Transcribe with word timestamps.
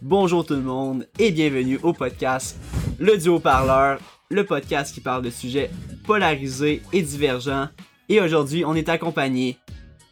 Bonjour 0.00 0.46
tout 0.46 0.54
le 0.54 0.62
monde 0.62 1.06
et 1.18 1.30
bienvenue 1.30 1.78
au 1.82 1.92
podcast 1.92 2.58
Le 2.98 3.18
Duo 3.18 3.40
Parleur, 3.40 3.98
le 4.30 4.46
podcast 4.46 4.94
qui 4.94 5.02
parle 5.02 5.22
de 5.22 5.28
sujets 5.28 5.68
polarisés 6.06 6.80
et 6.94 7.02
divergents. 7.02 7.68
Et 8.08 8.22
aujourd'hui, 8.22 8.64
on 8.64 8.74
est 8.74 8.88
accompagné 8.88 9.58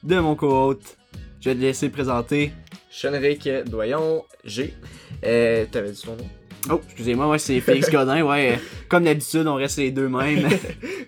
de 0.02 0.18
mon 0.18 0.34
co-hôte. 0.34 0.98
Je 1.40 1.48
vais 1.48 1.56
te 1.56 1.60
laisser 1.62 1.88
présenter. 1.88 2.52
Chenric 2.90 3.48
Doyon 3.66 4.24
G. 4.44 4.74
Euh, 5.24 5.64
T'avais 5.70 5.90
dit 5.90 6.02
ton 6.02 6.12
nom? 6.16 6.28
Oh, 6.70 6.80
excusez-moi, 6.84 7.26
moi 7.26 7.38
c'est 7.38 7.60
Félix 7.60 7.88
Godin, 7.92 8.22
ouais. 8.24 8.58
Comme 8.88 9.04
d'habitude, 9.04 9.46
on 9.46 9.54
reste 9.54 9.78
les 9.78 9.90
deux 9.90 10.08
mêmes. 10.08 10.48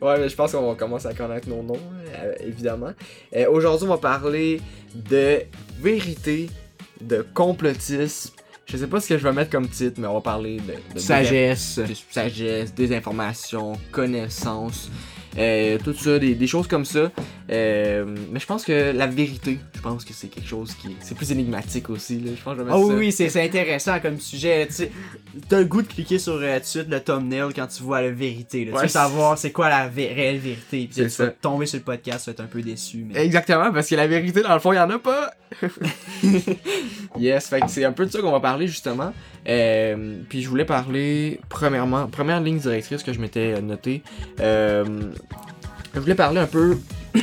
Ouais, 0.01 0.19
mais 0.19 0.31
je 0.31 0.35
pense 0.35 0.53
qu'on 0.53 0.67
va 0.67 0.75
commencer 0.77 1.09
à 1.09 1.13
connaître 1.13 1.47
nos 1.51 1.63
noms, 1.63 1.79
euh, 2.23 2.33
évidemment. 2.47 2.93
Euh, 3.37 3.51
Aujourd'hui, 3.51 3.87
on 3.87 3.91
va 3.91 3.99
parler 3.99 4.59
de 4.95 5.41
vérité, 5.79 6.49
de 7.03 7.23
complotisme. 7.35 8.31
Je 8.65 8.79
sais 8.79 8.87
pas 8.87 8.99
ce 8.99 9.11
que 9.11 9.19
je 9.19 9.23
vais 9.25 9.33
mettre 9.35 9.51
comme 9.51 9.69
titre, 9.69 10.01
mais 10.01 10.07
on 10.07 10.15
va 10.15 10.21
parler 10.23 10.57
de, 10.57 10.95
de 10.95 10.99
Sagesse. 10.99 11.79
de 11.81 11.93
sagesse, 12.11 12.75
désinformation, 12.75 13.73
connaissance, 13.93 14.91
euh, 15.37 15.77
tout 15.85 15.93
ça, 15.93 16.19
des, 16.19 16.35
des 16.35 16.47
choses 16.47 16.67
comme 16.67 16.87
ça. 16.87 17.13
Mais 17.51 18.05
je 18.41 18.47
pense 18.47 18.65
que 18.65 18.93
la 18.97 19.07
vérité, 19.07 19.59
je 19.83 19.89
pense 19.89 20.05
que 20.05 20.13
c'est 20.13 20.29
quelque 20.29 20.47
chose 20.47 20.75
qui 20.75 20.95
c'est 21.01 21.15
plus 21.17 21.33
énigmatique 21.33 21.89
aussi. 21.89 22.21
Là. 22.21 22.33
Je 22.37 22.43
pense 22.43 22.53
que 22.53 22.59
je 22.61 22.65
vais 22.65 22.71
mettre 22.71 22.85
Oh 22.85 22.91
ça. 22.91 22.97
oui, 22.97 23.13
c'est 23.13 23.43
intéressant 23.43 23.99
comme 23.99 24.21
sujet. 24.21 24.67
Tu 24.67 24.75
sais, 24.75 24.93
t'as 25.49 25.61
le 25.61 25.65
goût 25.65 25.81
de 25.81 25.87
cliquer 25.87 26.19
sur 26.19 26.35
euh, 26.35 26.55
tout 26.57 26.61
de 26.61 26.65
suite 26.67 26.89
le 26.91 27.01
thumbnail 27.01 27.55
quand 27.57 27.67
tu 27.67 27.83
vois 27.83 28.03
la 28.03 28.11
vérité. 28.11 28.67
Là. 28.67 28.73
Ouais, 28.73 28.81
tu 28.81 28.83
veux 28.83 28.89
savoir 28.89 29.39
c'est 29.39 29.53
quoi 29.53 29.71
la 29.71 29.89
vé- 29.89 30.15
réelle 30.15 30.37
vérité. 30.39 30.87
Puis 30.93 31.07
tu 31.07 31.07
vas 31.07 31.29
tomber 31.29 31.65
sur 31.65 31.79
le 31.79 31.85
podcast, 31.85 32.25
tu 32.25 32.31
vas 32.31 32.33
être 32.35 32.41
un 32.41 32.47
peu 32.47 32.61
déçu. 32.61 33.07
Mais... 33.09 33.25
Exactement, 33.25 33.73
parce 33.73 33.89
que 33.89 33.95
la 33.95 34.07
vérité, 34.07 34.43
dans 34.43 34.53
le 34.53 34.61
fond, 34.61 34.73
il 34.75 34.77
y 34.77 34.81
en 34.81 34.91
a 34.91 34.99
pas. 34.99 35.31
yes, 37.19 37.49
fait 37.49 37.61
que 37.61 37.69
c'est 37.69 37.85
un 37.85 37.93
peu 37.93 38.07
de 38.07 38.11
ça 38.11 38.21
qu'on 38.21 38.33
va 38.33 38.41
parler, 38.41 38.67
justement. 38.67 39.13
Euh, 39.49 40.19
puis 40.29 40.43
je 40.43 40.49
voulais 40.51 40.65
parler, 40.67 41.41
premièrement, 41.49 42.07
première 42.07 42.41
ligne 42.41 42.59
directrice 42.59 43.03
que 43.03 43.13
je 43.13 43.19
m'étais 43.21 43.55
euh, 43.57 43.61
notée. 43.61 44.03
Euh, 44.41 44.85
je 45.95 46.01
voulais 46.01 46.15
parler 46.15 46.39
un 46.41 46.47
peu, 46.47 46.79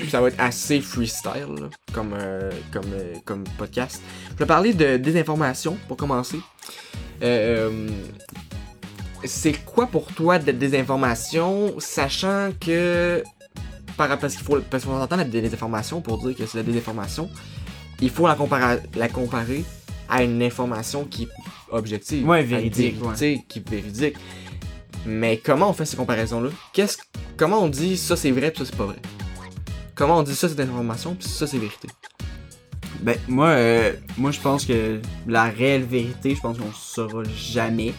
ça 0.09 0.21
va 0.21 0.27
être 0.29 0.39
assez 0.39 0.81
freestyle, 0.81 1.55
là, 1.59 1.69
comme, 1.93 2.13
euh, 2.13 2.51
comme, 2.71 2.91
euh, 2.93 3.15
comme 3.25 3.43
podcast. 3.57 4.01
Je 4.29 4.33
voulais 4.33 4.45
parler 4.45 4.73
de 4.73 4.97
désinformation, 4.97 5.77
pour 5.87 5.97
commencer. 5.97 6.39
Euh, 7.23 7.87
c'est 9.23 9.53
quoi 9.65 9.87
pour 9.87 10.07
toi 10.13 10.39
de 10.39 10.51
désinformation, 10.51 11.73
sachant 11.79 12.51
que 12.59 13.23
par, 13.97 14.17
parce 14.19 14.35
qu'il 14.35 14.45
faut 14.45 14.59
parce 14.69 14.85
qu'on 14.85 15.01
entend 15.01 15.15
la 15.15 15.23
désinformation 15.23 16.01
pour 16.01 16.19
dire 16.19 16.35
que 16.35 16.45
c'est 16.45 16.57
la 16.57 16.63
désinformation, 16.63 17.29
il 17.99 18.11
faut 18.11 18.27
la 18.27 18.35
comparer, 18.35 18.79
la 18.95 19.09
comparer 19.09 19.65
à 20.07 20.23
une 20.23 20.41
information 20.43 21.03
qui 21.05 21.23
est 21.23 21.29
objective, 21.71 22.27
Ouais, 22.27 22.43
véridique, 22.43 22.99
vérité 23.01 23.43
qui 23.47 23.59
est 23.59 23.69
véridique. 23.69 24.15
Mais 25.05 25.37
comment 25.37 25.69
on 25.69 25.73
fait 25.73 25.85
ces 25.85 25.97
comparaisons-là? 25.97 26.49
Qu'est-ce, 26.73 26.97
comment 27.37 27.63
on 27.63 27.69
dit 27.69 27.97
ça 27.97 28.15
c'est 28.15 28.31
vrai 28.31 28.51
puis 28.51 28.59
ça 28.59 28.65
c'est 28.65 28.77
pas 28.77 28.85
vrai? 28.85 28.97
Comment 29.97 30.19
on 30.19 30.23
dit 30.23 30.35
ça 30.35 30.47
c'est 30.47 30.59
information 30.59 31.15
puis 31.15 31.27
ça 31.27 31.47
c'est 31.47 31.57
vérité 31.57 31.87
Ben, 33.01 33.17
moi, 33.27 33.47
euh, 33.49 33.93
moi 34.17 34.31
je 34.31 34.39
pense 34.39 34.65
que 34.65 35.01
la 35.27 35.45
réelle 35.45 35.83
vérité, 35.83 36.35
je 36.35 36.41
pense 36.41 36.57
qu'on 36.57 36.71
saura 36.71 37.23
jamais. 37.23 37.93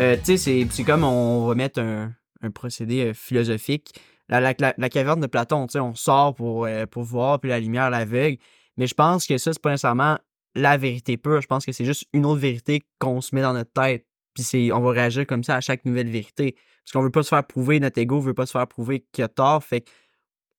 Euh, 0.00 0.16
tu 0.16 0.36
sais, 0.38 0.66
c'est- 0.70 0.84
comme 0.84 1.04
on 1.04 1.46
va 1.46 1.54
mettre 1.54 1.80
un, 1.80 2.12
un 2.42 2.50
procédé 2.50 3.06
euh, 3.06 3.14
philosophique. 3.14 3.94
La, 4.30 4.40
la, 4.40 4.54
la- 4.76 4.88
caverne 4.90 5.20
de 5.20 5.26
Platon, 5.26 5.66
tu 5.66 5.72
sais, 5.72 5.80
on 5.80 5.94
sort 5.94 6.34
pour, 6.34 6.66
euh, 6.66 6.84
pour 6.86 7.02
voir, 7.02 7.40
puis 7.40 7.48
la 7.50 7.58
lumière 7.60 7.88
l'aveugle. 7.90 8.36
Mais 8.76 8.86
je 8.86 8.94
pense 8.94 9.26
que 9.26 9.38
ça, 9.38 9.52
c'est 9.52 9.60
pas 9.62 9.70
nécessairement 9.70 10.18
la 10.54 10.76
vérité 10.76 11.16
pure. 11.16 11.40
Je 11.40 11.46
pense 11.46 11.64
que 11.64 11.72
c'est 11.72 11.84
juste 11.86 12.04
une 12.12 12.26
autre 12.26 12.40
vérité 12.40 12.82
qu'on 12.98 13.20
se 13.22 13.34
met 13.34 13.40
dans 13.42 13.54
notre 13.54 13.72
tête. 13.72 14.06
Puis 14.34 14.70
on 14.72 14.80
va 14.80 14.90
réagir 14.92 15.26
comme 15.26 15.42
ça 15.42 15.56
à 15.56 15.60
chaque 15.60 15.84
nouvelle 15.84 16.10
vérité. 16.10 16.54
Parce 16.84 16.92
qu'on 16.92 17.02
veut 17.02 17.10
pas 17.10 17.22
se 17.22 17.28
faire 17.30 17.44
prouver, 17.44 17.80
notre 17.80 17.98
ego 17.98 18.20
veut 18.20 18.34
pas 18.34 18.46
se 18.46 18.52
faire 18.52 18.68
prouver 18.68 19.04
qu'il 19.12 19.24
a 19.24 19.28
tort. 19.28 19.64
Fait 19.64 19.80
que 19.80 19.90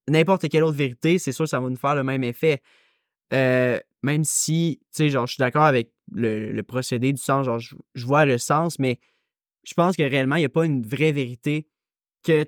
n'importe 0.10 0.50
quelle 0.50 0.64
autre 0.64 0.78
vérité, 0.78 1.20
c'est 1.20 1.32
sûr 1.32 1.46
que 1.46 1.50
ça 1.50 1.60
va 1.60 1.70
nous 1.70 1.76
faire 1.76 1.96
le 1.96 2.04
même 2.04 2.24
effet. 2.24 2.62
Euh, 3.34 3.80
même 4.02 4.24
si, 4.24 4.80
tu 4.82 4.88
sais, 4.92 5.10
genre, 5.10 5.28
je 5.28 5.34
suis 5.34 5.42
d'accord 5.42 5.64
avec 5.64 5.92
le, 6.12 6.62
procédé 6.62 7.14
du 7.14 7.22
sens, 7.22 7.46
genre, 7.46 7.60
je, 7.60 8.06
vois 8.06 8.26
le 8.26 8.38
sens, 8.38 8.80
mais 8.80 9.00
je 9.64 9.74
pense 9.74 9.96
que 9.96 10.04
réellement, 10.04 10.36
il 10.36 10.40
n'y 10.40 10.46
a 10.46 10.50
pas 10.50 10.66
une 10.66 10.82
vraie 10.82 11.12
vérité 11.12 11.68
que 12.24 12.46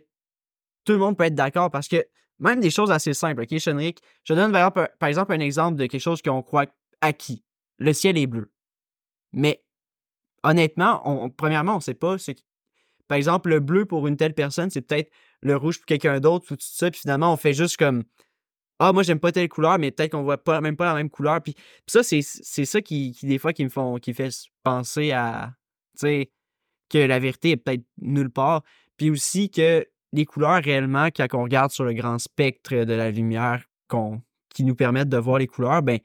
tout 0.86 0.94
le 0.94 0.98
monde 0.98 1.18
peut 1.18 1.26
être 1.26 1.36
d'accord 1.36 1.70
parce 1.70 1.88
que 1.88 2.06
même 2.40 2.60
des 2.60 2.72
choses 2.72 2.90
assez 2.92 3.14
simples, 3.14 3.44
OK, 3.44 3.58
Chenric, 3.60 4.00
je 4.24 4.34
donne 4.34 4.52
par 4.52 5.10
exemple, 5.10 5.34
un 5.34 5.40
exemple 5.40 5.78
de 5.78 5.86
quelque 5.86 6.02
chose 6.02 6.22
qu'on 6.22 6.42
croit 6.42 6.66
acquis. 7.02 7.44
Le 7.78 7.94
ciel 7.94 8.18
est 8.18 8.28
bleu. 8.28 8.52
Mais 9.34 9.64
honnêtement, 10.44 11.02
on, 11.06 11.26
on- 11.26 11.30
premièrement, 11.30 11.74
on 11.74 11.78
ne 11.78 11.82
sait 11.82 11.94
pas. 11.94 12.18
que- 12.18 12.32
Par 13.12 13.18
exemple, 13.18 13.50
le 13.50 13.60
bleu 13.60 13.84
pour 13.84 14.08
une 14.08 14.16
telle 14.16 14.34
personne, 14.34 14.70
c'est 14.70 14.80
peut-être 14.80 15.12
le 15.42 15.58
rouge 15.58 15.80
pour 15.80 15.86
quelqu'un 15.86 16.22
d'autre 16.22 16.46
ou 16.50 16.56
tout 16.56 16.66
ça. 16.66 16.90
Puis 16.90 17.02
finalement, 17.02 17.34
on 17.34 17.36
fait 17.36 17.52
juste 17.52 17.76
comme 17.76 18.06
Ah, 18.80 18.94
moi, 18.94 19.04
j'aime 19.04 19.20
pas 19.20 19.34
telle 19.34 19.50
couleur, 19.50 19.78
mais 19.80 19.92
peut-être 19.92 20.14
qu'on 20.14 20.24
voit 20.24 20.42
pas, 20.42 20.62
même 20.62 20.78
pas 20.78 20.86
la 20.86 20.94
même 20.94 21.10
couleur. 21.10 21.42
Puis, 21.42 21.54
ça, 21.88 22.04
c'est, 22.04 22.22
ça 22.22 22.82
qui, 22.82 23.12
qui, 23.12 23.26
des 23.26 23.38
fois, 23.38 23.52
qui 23.52 23.66
me 23.66 23.70
font, 23.70 23.98
qui 23.98 24.14
fait 24.14 24.30
penser 24.64 25.12
à, 25.12 25.52
tu 26.00 26.08
sais, 26.08 26.32
que 26.90 27.00
la 27.00 27.20
vérité 27.20 27.50
est 27.50 27.58
peut-être 27.58 27.84
nulle 28.02 28.30
part. 28.30 28.64
Puis 28.96 29.10
aussi 29.10 29.52
que 29.52 29.86
les 30.14 30.24
couleurs, 30.24 30.64
réellement, 30.64 31.08
quand 31.08 31.28
on 31.34 31.44
regarde 31.44 31.72
sur 31.72 31.84
le 31.84 31.92
grand 31.92 32.18
spectre 32.18 32.86
de 32.86 32.94
la 32.94 33.12
lumière 33.12 33.66
qu'on, 33.90 34.22
qui 34.56 34.64
nous 34.64 34.76
permettent 34.76 35.10
de 35.10 35.18
voir 35.18 35.38
les 35.38 35.48
couleurs, 35.48 35.84
ben, 35.84 36.00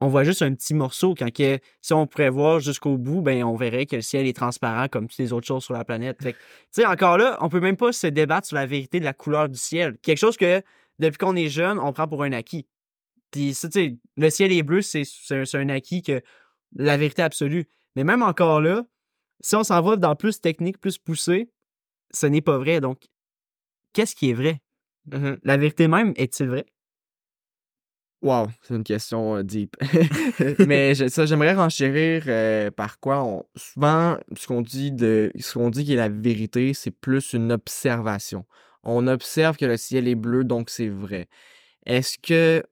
on 0.00 0.08
voit 0.08 0.24
juste 0.24 0.42
un 0.42 0.54
petit 0.54 0.74
morceau. 0.74 1.14
Quand 1.14 1.32
que, 1.32 1.58
si 1.80 1.92
on 1.92 2.06
pourrait 2.06 2.30
voir 2.30 2.60
jusqu'au 2.60 2.96
bout, 2.96 3.20
ben, 3.20 3.42
on 3.44 3.56
verrait 3.56 3.86
que 3.86 3.96
le 3.96 4.02
ciel 4.02 4.26
est 4.26 4.36
transparent 4.36 4.88
comme 4.88 5.08
toutes 5.08 5.18
les 5.18 5.32
autres 5.32 5.46
choses 5.46 5.64
sur 5.64 5.74
la 5.74 5.84
planète. 5.84 6.22
Fait 6.22 6.34
que, 6.34 6.38
tu 6.38 6.44
sais, 6.70 6.86
encore 6.86 7.18
là, 7.18 7.36
on 7.40 7.48
peut 7.48 7.60
même 7.60 7.76
pas 7.76 7.92
se 7.92 8.06
débattre 8.06 8.46
sur 8.46 8.56
la 8.56 8.66
vérité 8.66 9.00
de 9.00 9.04
la 9.04 9.12
couleur 9.12 9.48
du 9.48 9.58
ciel. 9.58 9.98
Quelque 10.02 10.18
chose 10.18 10.36
que, 10.36 10.62
depuis 10.98 11.18
qu'on 11.18 11.36
est 11.36 11.48
jeune, 11.48 11.78
on 11.78 11.92
prend 11.92 12.06
pour 12.06 12.22
un 12.22 12.32
acquis. 12.32 12.66
Puis, 13.30 13.54
ça, 13.54 13.68
le 14.16 14.30
ciel 14.30 14.52
est 14.52 14.62
bleu, 14.62 14.82
c'est 14.82 15.04
c'est 15.04 15.36
un, 15.36 15.44
c'est 15.44 15.58
un 15.58 15.68
acquis 15.68 16.02
que 16.02 16.22
la 16.76 16.96
vérité 16.96 17.22
absolue. 17.22 17.68
Mais 17.96 18.04
même 18.04 18.22
encore 18.22 18.60
là, 18.60 18.84
si 19.40 19.56
on 19.56 19.64
s'en 19.64 19.80
va 19.82 19.96
dans 19.96 20.14
plus 20.16 20.40
technique, 20.40 20.78
plus 20.78 20.98
poussé, 20.98 21.50
ce 22.12 22.26
n'est 22.26 22.40
pas 22.40 22.58
vrai. 22.58 22.80
Donc, 22.80 23.02
qu'est-ce 23.92 24.14
qui 24.14 24.30
est 24.30 24.34
vrai? 24.34 24.60
La 25.42 25.56
vérité 25.56 25.88
même 25.88 26.12
est-il 26.16 26.48
vrai? 26.48 26.66
Wow, 28.20 28.48
c'est 28.62 28.74
une 28.74 28.82
question 28.82 29.36
euh, 29.36 29.42
deep. 29.44 29.76
Mais 30.66 30.94
ça, 30.94 31.24
j'aimerais 31.24 31.54
renchérir 31.54 32.24
euh, 32.26 32.70
par 32.70 32.98
quoi 32.98 33.22
on, 33.22 33.44
souvent 33.54 34.16
ce 34.36 34.46
qu'on 34.48 34.60
dit 34.60 34.90
de 34.90 35.30
ce 35.38 35.54
qu'on 35.54 35.70
dit 35.70 35.84
qui 35.84 35.92
est 35.92 35.96
la 35.96 36.08
vérité, 36.08 36.74
c'est 36.74 36.90
plus 36.90 37.32
une 37.32 37.52
observation. 37.52 38.44
On 38.82 39.06
observe 39.06 39.56
que 39.56 39.66
le 39.66 39.76
ciel 39.76 40.08
est 40.08 40.16
bleu, 40.16 40.42
donc 40.42 40.68
c'est 40.68 40.88
vrai. 40.88 41.28
Est-ce 41.86 42.18
que 42.18 42.64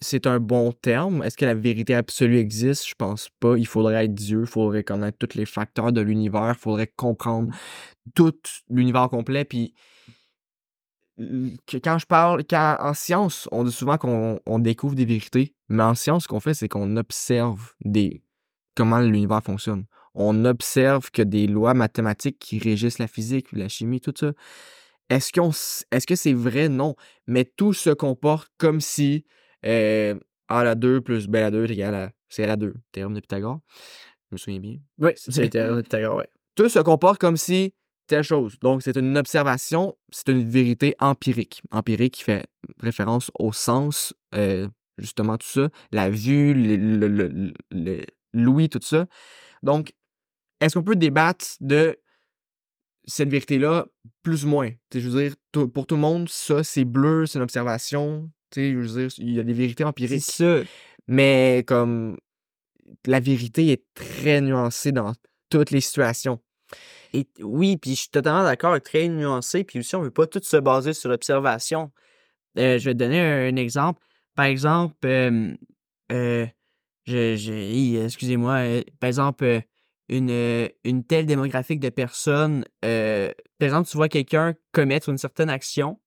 c'est 0.00 0.26
un 0.26 0.40
bon 0.40 0.72
terme? 0.72 1.22
Est-ce 1.22 1.36
que 1.36 1.44
la 1.44 1.54
vérité 1.54 1.94
absolue 1.94 2.38
existe? 2.38 2.88
Je 2.88 2.94
pense 2.96 3.28
pas. 3.40 3.56
Il 3.56 3.66
faudrait 3.66 4.06
être 4.06 4.14
Dieu, 4.14 4.40
il 4.40 4.46
faudrait 4.46 4.82
connaître 4.82 5.18
tous 5.18 5.36
les 5.38 5.46
facteurs 5.46 5.92
de 5.92 6.00
l'univers, 6.00 6.54
il 6.56 6.60
faudrait 6.60 6.92
comprendre 6.96 7.54
tout 8.14 8.34
l'univers 8.70 9.08
complet, 9.08 9.44
puis 9.44 9.74
que 11.18 11.78
quand 11.78 11.98
je 11.98 12.06
parle, 12.06 12.44
quand 12.44 12.76
en 12.80 12.94
science, 12.94 13.48
on 13.52 13.64
dit 13.64 13.72
souvent 13.72 13.96
qu'on 13.96 14.38
on 14.46 14.58
découvre 14.58 14.94
des 14.94 15.04
vérités, 15.04 15.54
mais 15.68 15.82
en 15.82 15.94
science, 15.94 16.24
ce 16.24 16.28
qu'on 16.28 16.40
fait, 16.40 16.54
c'est 16.54 16.68
qu'on 16.68 16.96
observe 16.96 17.72
des 17.84 18.22
comment 18.74 18.98
l'univers 19.00 19.42
fonctionne. 19.42 19.86
On 20.14 20.44
observe 20.44 21.10
que 21.10 21.22
des 21.22 21.46
lois 21.46 21.74
mathématiques 21.74 22.38
qui 22.38 22.58
régissent 22.58 22.98
la 22.98 23.08
physique, 23.08 23.48
la 23.52 23.68
chimie, 23.68 24.00
tout 24.00 24.14
ça. 24.18 24.32
Est-ce 25.08 25.32
qu'on, 25.32 25.50
est-ce 25.50 26.06
que 26.06 26.16
c'est 26.16 26.32
vrai? 26.32 26.68
Non. 26.68 26.96
Mais 27.26 27.44
tout 27.44 27.72
se 27.72 27.90
comporte 27.90 28.50
comme 28.58 28.80
si 28.80 29.24
euh, 29.64 30.14
A 30.48 30.60
à 30.60 30.64
la 30.64 30.74
2 30.74 31.00
plus 31.00 31.28
B 31.28 31.36
à 31.36 31.40
la 31.42 31.50
2 31.50 31.64
est 31.64 31.72
égal 31.72 31.94
à 31.94 32.10
C 32.28 32.42
à 32.44 32.46
la 32.46 32.56
2. 32.56 32.74
Théorème 32.92 33.14
de 33.14 33.20
Pythagore. 33.20 33.60
Je 34.30 34.34
me 34.34 34.38
souviens 34.38 34.60
bien 34.60 34.76
Oui, 34.98 35.12
c'est 35.16 35.54
ouais. 35.54 36.28
tout 36.54 36.68
se 36.68 36.78
comporte 36.80 37.18
comme 37.18 37.36
si 37.36 37.74
telle 38.06 38.22
chose. 38.22 38.58
Donc, 38.60 38.82
c'est 38.82 38.96
une 38.96 39.16
observation, 39.16 39.96
c'est 40.10 40.28
une 40.28 40.48
vérité 40.48 40.94
empirique. 40.98 41.62
Empirique 41.70 42.14
qui 42.14 42.22
fait 42.24 42.46
référence 42.80 43.30
au 43.38 43.52
sens, 43.52 44.14
euh, 44.34 44.68
justement, 44.98 45.36
tout 45.36 45.46
ça, 45.46 45.68
la 45.92 46.10
vue, 46.10 46.54
le, 46.54 46.76
le- 46.76 47.08
le- 47.08 47.52
le- 47.70 48.04
l'ouïe, 48.32 48.68
tout 48.68 48.80
ça. 48.82 49.06
Donc, 49.62 49.92
est-ce 50.60 50.74
qu'on 50.74 50.84
peut 50.84 50.96
débattre 50.96 51.46
de 51.60 51.98
cette 53.04 53.28
vérité-là, 53.28 53.86
plus 54.22 54.44
ou 54.44 54.48
moins? 54.48 54.70
Tu 54.70 54.76
sais, 54.92 55.00
je 55.00 55.08
veux 55.08 55.28
dire, 55.28 55.36
pour 55.68 55.86
tout 55.86 55.94
le 55.94 56.00
monde, 56.00 56.28
ça, 56.28 56.64
c'est 56.64 56.84
bleu, 56.84 57.26
c'est 57.26 57.38
une 57.38 57.42
observation. 57.44 58.30
Je 58.54 58.60
veux 58.74 59.08
dire, 59.08 59.10
il 59.18 59.34
y 59.34 59.40
a 59.40 59.42
des 59.42 59.52
vérités 59.52 59.82
C'est 59.82 59.88
empiriques. 59.88 60.22
ça. 60.22 60.60
Mais 61.08 61.62
comme 61.66 62.16
la 63.06 63.20
vérité 63.20 63.68
est 63.68 63.84
très 63.94 64.40
nuancée 64.40 64.92
dans 64.92 65.12
toutes 65.50 65.70
les 65.70 65.80
situations. 65.80 66.40
Oui, 67.40 67.76
puis 67.76 67.92
je 67.92 68.00
suis 68.00 68.08
totalement 68.10 68.44
d'accord, 68.44 68.80
très 68.80 69.08
nuancé. 69.08 69.64
Puis 69.64 69.78
aussi, 69.80 69.94
on 69.96 70.00
ne 70.00 70.04
veut 70.04 70.10
pas 70.10 70.26
tout 70.26 70.40
se 70.42 70.56
baser 70.56 70.92
sur 70.92 71.08
l'observation. 71.10 71.92
Euh, 72.58 72.78
je 72.78 72.84
vais 72.86 72.94
te 72.94 72.98
donner 72.98 73.20
un, 73.20 73.56
exemple. 73.56 74.00
Par 74.34 74.46
exemple, 74.46 74.94
euh, 75.04 75.54
euh, 76.12 76.46
je, 77.06 78.04
excusez-moi, 78.04 78.82
par 79.00 79.08
exemple, 79.08 79.62
une, 80.08 80.68
une 80.84 81.04
telle 81.04 81.26
démographique 81.26 81.80
de 81.80 81.88
personnes, 81.88 82.64
par 82.80 83.32
exemple, 83.60 83.88
tu 83.88 83.96
vois 83.96 84.08
quelqu'un 84.08 84.54
commettre 84.72 85.08
une 85.08 85.18
certaine 85.18 85.50
action, 85.50 86.00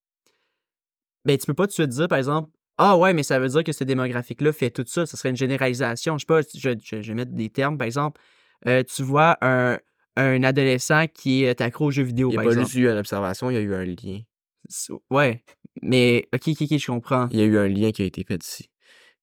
ben, 1.26 1.38
tu 1.38 1.46
peux 1.46 1.54
pas 1.54 1.68
te 1.68 1.82
dire, 1.82 2.08
par 2.08 2.18
exemple, 2.18 2.50
ah 2.78 2.98
ouais, 2.98 3.14
mais 3.14 3.24
ça 3.24 3.40
veut 3.40 3.50
dire 3.50 3.64
que 3.64 3.74
ce 3.74 3.84
démographique-là 3.84 4.54
fait 4.54 4.70
tout 4.72 4.86
ça. 4.88 5.06
Ce 5.06 5.18
serait 5.18 5.30
une 5.30 5.36
généralisation. 5.36 6.18
Je 6.18 6.22
sais 6.22 6.26
pas, 6.26 6.42
je, 6.42 6.70
je, 6.82 7.02
je 7.02 7.08
vais 7.10 7.14
mettre 7.14 7.34
des 7.34 7.50
termes. 7.50 7.78
Par 7.78 7.86
exemple, 7.86 8.22
tu 8.64 9.04
vois 9.04 9.38
un, 9.42 9.78
un 10.22 10.44
adolescent 10.44 11.06
qui 11.14 11.44
est 11.44 11.62
accro 11.62 11.86
aux 11.86 11.92
jeux 11.92 12.04
vidéo. 12.04 12.30
Il 12.30 12.38
n'y 12.38 12.40
a 12.40 12.44
pas 12.44 12.52
juste 12.52 12.76
eu 12.76 12.90
une 12.90 12.98
observation, 12.98 13.50
il 13.50 13.56
y 13.56 13.58
a 13.58 13.62
eu 13.62 13.74
un 13.74 13.86
lien. 13.86 14.20
Ouais. 15.10 15.44
Mais, 15.82 16.28
ok, 16.34 16.50
ok, 16.50 16.62
ok, 16.62 16.78
je 16.78 16.86
comprends. 16.88 17.28
Il 17.32 17.40
y 17.40 17.42
a 17.42 17.46
eu 17.46 17.58
un 17.58 17.68
lien 17.68 17.92
qui 17.92 18.02
a 18.02 18.06
été 18.06 18.24
fait 18.24 18.44
ici. 18.44 18.70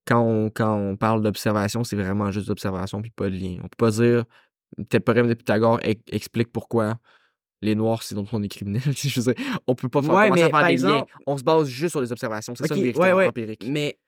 Quand 0.06 0.20
on, 0.20 0.50
quand 0.50 0.74
on 0.74 0.96
parle 0.96 1.22
d'observation, 1.22 1.84
c'est 1.84 1.96
vraiment 1.96 2.30
juste 2.30 2.46
d'observation 2.46 3.02
puis 3.02 3.10
pas 3.10 3.28
de 3.28 3.36
lien. 3.36 3.56
On 3.58 3.68
peut 3.68 3.76
pas 3.76 3.90
dire, 3.90 4.24
théorème 4.88 5.28
de 5.28 5.34
Pythagore 5.34 5.80
explique 6.10 6.52
pourquoi 6.52 6.98
les 7.62 7.74
Noirs, 7.74 8.02
c'est 8.02 8.14
dont 8.14 8.26
on 8.32 8.42
est 8.42 8.48
criminel. 8.48 8.82
je 8.96 9.20
veux 9.20 9.34
on 9.66 9.74
peut 9.74 9.88
pas 9.88 10.02
faire, 10.02 10.14
ouais, 10.14 10.30
mais, 10.30 10.48
faire 10.48 10.66
des 10.66 10.76
liens. 10.76 11.06
On 11.26 11.36
se 11.36 11.42
base 11.42 11.68
juste 11.68 11.92
sur 11.92 12.00
les 12.00 12.12
observations. 12.12 12.54
C'est 12.54 12.66
ça 12.66 12.74
le 12.74 12.80
vérité 12.80 13.12
empirique. 13.12 13.64
Mais 13.66 13.98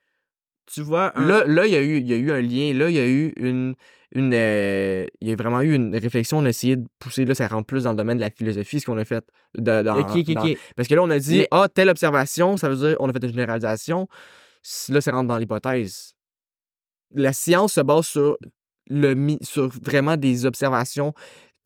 tu 0.67 0.82
vois. 0.82 1.12
Là, 1.17 1.44
là 1.46 1.67
il, 1.67 1.73
y 1.73 1.76
a 1.76 1.82
eu, 1.82 1.99
il 1.99 2.06
y 2.06 2.12
a 2.12 2.17
eu 2.17 2.31
un 2.31 2.41
lien. 2.41 2.73
Là, 2.75 2.91
il 2.91 2.96
y 2.96 3.00
a 3.00 3.06
eu 3.06 3.32
une. 3.37 3.75
Une 4.12 4.32
euh, 4.32 5.06
il 5.20 5.28
y 5.28 5.32
a 5.32 5.37
vraiment 5.37 5.60
eu 5.60 5.75
une 5.75 5.94
réflexion. 5.94 6.38
On 6.38 6.44
a 6.44 6.49
essayé 6.49 6.76
de 6.76 6.87
pousser. 6.99 7.25
Là, 7.25 7.34
ça 7.34 7.46
rentre 7.49 7.66
plus 7.66 7.84
dans 7.84 7.90
le 7.90 7.96
domaine 7.96 8.16
de 8.16 8.22
la 8.22 8.31
philosophie, 8.31 8.81
ce 8.81 8.87
qu'on 8.87 8.99
a 8.99 9.05
fait. 9.05 9.25
Dans, 9.56 9.84
Parce 10.76 10.88
que 10.88 10.94
là, 10.94 11.02
on 11.02 11.10
a 11.10 11.19
dit 11.19 11.46
Ah, 11.50 11.69
telle 11.72 11.88
observation, 11.88 12.56
ça 12.56 12.69
veut 12.69 12.76
dire 12.76 12.96
on 13.00 13.08
a 13.08 13.12
fait 13.12 13.22
une 13.22 13.31
généralisation. 13.31 14.08
Là, 14.88 15.00
ça 15.00 15.12
rentre 15.12 15.28
dans 15.28 15.38
l'hypothèse. 15.38 16.14
La 17.14 17.32
science 17.32 17.75
se 17.75 17.81
base 17.81 18.06
sur, 18.06 18.37
le, 18.88 19.37
sur 19.43 19.69
vraiment 19.82 20.16
des 20.16 20.46
observations 20.46 21.14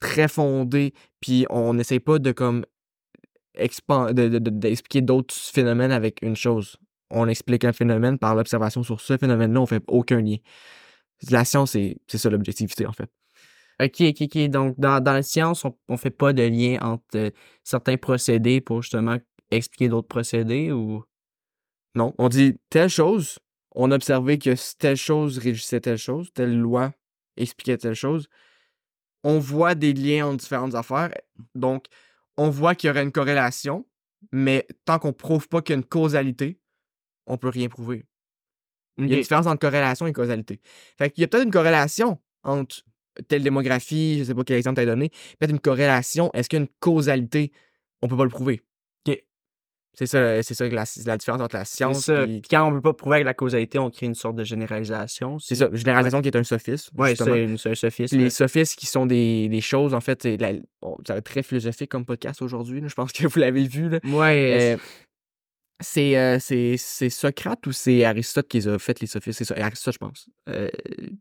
très 0.00 0.28
fondées. 0.28 0.92
Puis 1.20 1.46
on 1.50 1.74
n'essaie 1.74 2.00
pas 2.00 2.18
de 2.18 2.32
comme 2.32 2.64
d'expliquer 3.54 5.02
d'autres 5.02 5.34
phénomènes 5.34 5.92
avec 5.92 6.20
une 6.22 6.36
chose 6.36 6.78
on 7.12 7.28
explique 7.28 7.64
un 7.64 7.72
phénomène 7.72 8.18
par 8.18 8.34
l'observation 8.34 8.82
sur 8.82 9.00
ce 9.00 9.16
phénomène-là, 9.16 9.60
on 9.60 9.66
fait 9.66 9.82
aucun 9.86 10.20
lien. 10.20 10.36
La 11.30 11.44
science, 11.44 11.72
c'est 11.72 12.18
ça 12.18 12.30
l'objectivité, 12.30 12.86
en 12.86 12.92
fait. 12.92 13.10
OK, 13.80 14.00
OK, 14.00 14.22
OK. 14.22 14.48
Donc, 14.48 14.78
dans, 14.78 15.02
la 15.04 15.22
science, 15.22 15.64
on 15.64 15.74
ne 15.88 15.96
fait 15.96 16.10
pas 16.10 16.32
de 16.32 16.42
lien 16.42 16.78
entre 16.80 17.04
euh, 17.16 17.30
certains 17.64 17.96
procédés 17.96 18.60
pour 18.60 18.82
justement 18.82 19.18
expliquer 19.50 19.88
d'autres 19.88 20.08
procédés 20.08 20.72
ou? 20.72 21.04
Non, 21.94 22.14
on 22.18 22.28
dit 22.28 22.58
telle 22.70 22.88
chose, 22.88 23.38
on 23.74 23.90
a 23.90 23.96
observé 23.96 24.38
que 24.38 24.54
telle 24.78 24.96
chose 24.96 25.38
régissait 25.38 25.80
telle 25.80 25.98
chose, 25.98 26.32
telle 26.32 26.58
loi 26.58 26.92
expliquait 27.36 27.76
telle 27.76 27.94
chose. 27.94 28.28
On 29.24 29.38
voit 29.38 29.74
des 29.74 29.92
liens 29.92 30.26
entre 30.26 30.38
différentes 30.38 30.74
affaires. 30.74 31.12
Donc, 31.54 31.86
on 32.36 32.48
voit 32.50 32.74
qu'il 32.74 32.88
y 32.88 32.90
aurait 32.90 33.02
une 33.02 33.12
corrélation, 33.12 33.86
mais 34.32 34.66
tant 34.84 34.98
qu'on 34.98 35.08
ne 35.08 35.12
prouve 35.12 35.48
pas 35.48 35.60
qu'il 35.60 35.74
y 35.74 35.76
a 35.76 35.80
une 35.80 35.84
causalité, 35.84 36.58
on 37.26 37.36
peut 37.36 37.48
rien 37.48 37.68
prouver. 37.68 38.06
Il 38.98 39.08
y 39.08 39.12
a 39.12 39.14
une 39.14 39.22
différence 39.22 39.46
entre 39.46 39.58
corrélation 39.58 40.06
et 40.06 40.12
causalité. 40.12 40.60
Fait 40.98 41.10
qu'il 41.10 41.22
y 41.22 41.24
a 41.24 41.28
peut-être 41.28 41.44
une 41.44 41.50
corrélation 41.50 42.18
entre 42.42 42.82
telle 43.28 43.42
démographie, 43.42 44.18
je 44.18 44.24
sais 44.24 44.34
pas 44.34 44.44
quel 44.44 44.56
exemple 44.56 44.76
t'as 44.76 44.86
donné, 44.86 45.10
peut-être 45.38 45.50
une 45.50 45.60
corrélation. 45.60 46.30
Est-ce 46.34 46.48
qu'il 46.48 46.58
y 46.58 46.62
a 46.62 46.64
une 46.64 46.70
causalité? 46.80 47.52
On 48.02 48.08
peut 48.08 48.16
pas 48.16 48.24
le 48.24 48.30
prouver. 48.30 48.62
C'est 49.94 50.06
ça, 50.06 50.42
c'est 50.42 50.54
ça 50.54 50.66
la, 50.68 50.84
la, 51.04 51.18
différence 51.18 51.42
entre 51.42 51.54
la 51.54 51.66
science 51.66 52.08
et... 52.08 52.40
quand 52.50 52.66
on 52.66 52.72
peut 52.72 52.80
pas 52.80 52.94
prouver 52.94 53.16
avec 53.16 53.26
la 53.26 53.34
causalité, 53.34 53.78
on 53.78 53.90
crée 53.90 54.06
une 54.06 54.14
sorte 54.14 54.36
de 54.36 54.44
généralisation. 54.44 55.38
C'est 55.38 55.54
ça, 55.54 55.68
généralisation 55.70 56.22
qui 56.22 56.28
est 56.28 56.36
un 56.36 56.44
sophisme. 56.44 56.94
Oui, 56.96 57.14
c'est 57.14 57.68
un 57.70 57.74
sophisme. 57.74 58.16
Les 58.16 58.30
sophismes 58.30 58.74
qui 58.78 58.86
sont 58.86 59.04
des, 59.04 59.50
des 59.50 59.60
choses, 59.60 59.92
en 59.92 60.00
fait, 60.00 60.22
c'est 60.22 60.38
très 61.24 61.42
philosophique 61.42 61.90
comme 61.90 62.06
podcast 62.06 62.40
aujourd'hui. 62.40 62.82
Je 62.86 62.94
pense 62.94 63.12
que 63.12 63.26
vous 63.26 63.38
l'avez 63.38 63.68
vu. 63.68 63.90
Là. 63.90 63.98
Ouais. 64.04 64.76
Euh, 64.76 64.76
c'est, 65.82 66.38
c'est, 66.38 67.10
Socrate 67.10 67.66
ou 67.66 67.72
c'est 67.72 68.04
Aristote 68.04 68.48
qui 68.48 68.66
a 68.66 68.78
fait 68.78 69.00
les 69.00 69.06
sophismes? 69.06 69.44
C'est 69.44 69.60
Aristote, 69.60 69.94
je 69.94 69.98
pense. 69.98 70.28
Euh, 70.48 70.68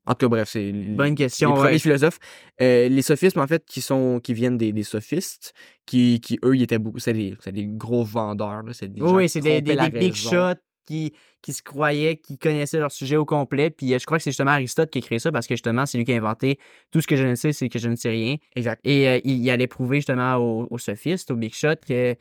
en 0.05 0.13
tout 0.13 0.25
cas, 0.25 0.29
bref, 0.29 0.49
c'est 0.49 0.71
Bonne 0.71 1.15
question, 1.15 1.53
les 1.53 1.59
premiers 1.59 1.79
philosophes. 1.79 2.19
Euh, 2.61 2.87
les 2.87 3.01
sophismes, 3.01 3.39
en 3.39 3.47
fait, 3.47 3.65
qui, 3.65 3.81
sont, 3.81 4.19
qui 4.23 4.33
viennent 4.33 4.57
des, 4.57 4.71
des 4.71 4.83
sophistes, 4.83 5.53
qui, 5.85 6.21
qui, 6.21 6.39
eux, 6.43 6.55
ils 6.55 6.63
étaient 6.63 6.79
beaucoup. 6.79 6.99
C'est 6.99 7.13
des, 7.13 7.35
des, 7.51 7.65
gros 7.65 8.03
vendeurs. 8.03 8.63
Là, 8.63 8.71
des 8.81 9.01
oui, 9.01 9.27
c'est 9.27 9.41
des, 9.41 9.61
des, 9.61 9.75
big 9.89 10.13
shots 10.13 10.59
qui, 10.85 11.13
qui 11.41 11.53
se 11.53 11.61
croyaient, 11.61 12.17
qui 12.17 12.37
connaissaient 12.37 12.79
leur 12.79 12.91
sujet 12.91 13.17
au 13.17 13.25
complet. 13.25 13.69
Puis 13.69 13.97
je 13.97 14.05
crois 14.05 14.17
que 14.17 14.23
c'est 14.23 14.31
justement 14.31 14.51
Aristote 14.51 14.89
qui 14.89 14.99
a 14.99 15.01
créé 15.01 15.19
ça 15.19 15.31
parce 15.31 15.47
que 15.47 15.55
justement, 15.55 15.85
c'est 15.85 15.97
lui 15.97 16.05
qui 16.05 16.13
a 16.13 16.15
inventé 16.15 16.59
tout 16.91 17.01
ce 17.01 17.07
que 17.07 17.15
je 17.15 17.25
ne 17.25 17.35
sais, 17.35 17.53
c'est 17.53 17.69
que 17.69 17.79
je 17.79 17.89
ne 17.89 17.95
sais 17.95 18.09
rien. 18.09 18.37
Exact. 18.55 18.81
Et 18.83 19.21
il, 19.27 19.49
allait 19.49 19.67
prouver 19.67 19.97
justement 19.97 20.35
aux, 20.35 20.67
aux 20.69 20.77
sophistes, 20.77 21.31
aux 21.31 21.35
big 21.35 21.53
shots, 21.53 21.81
que 21.87 22.15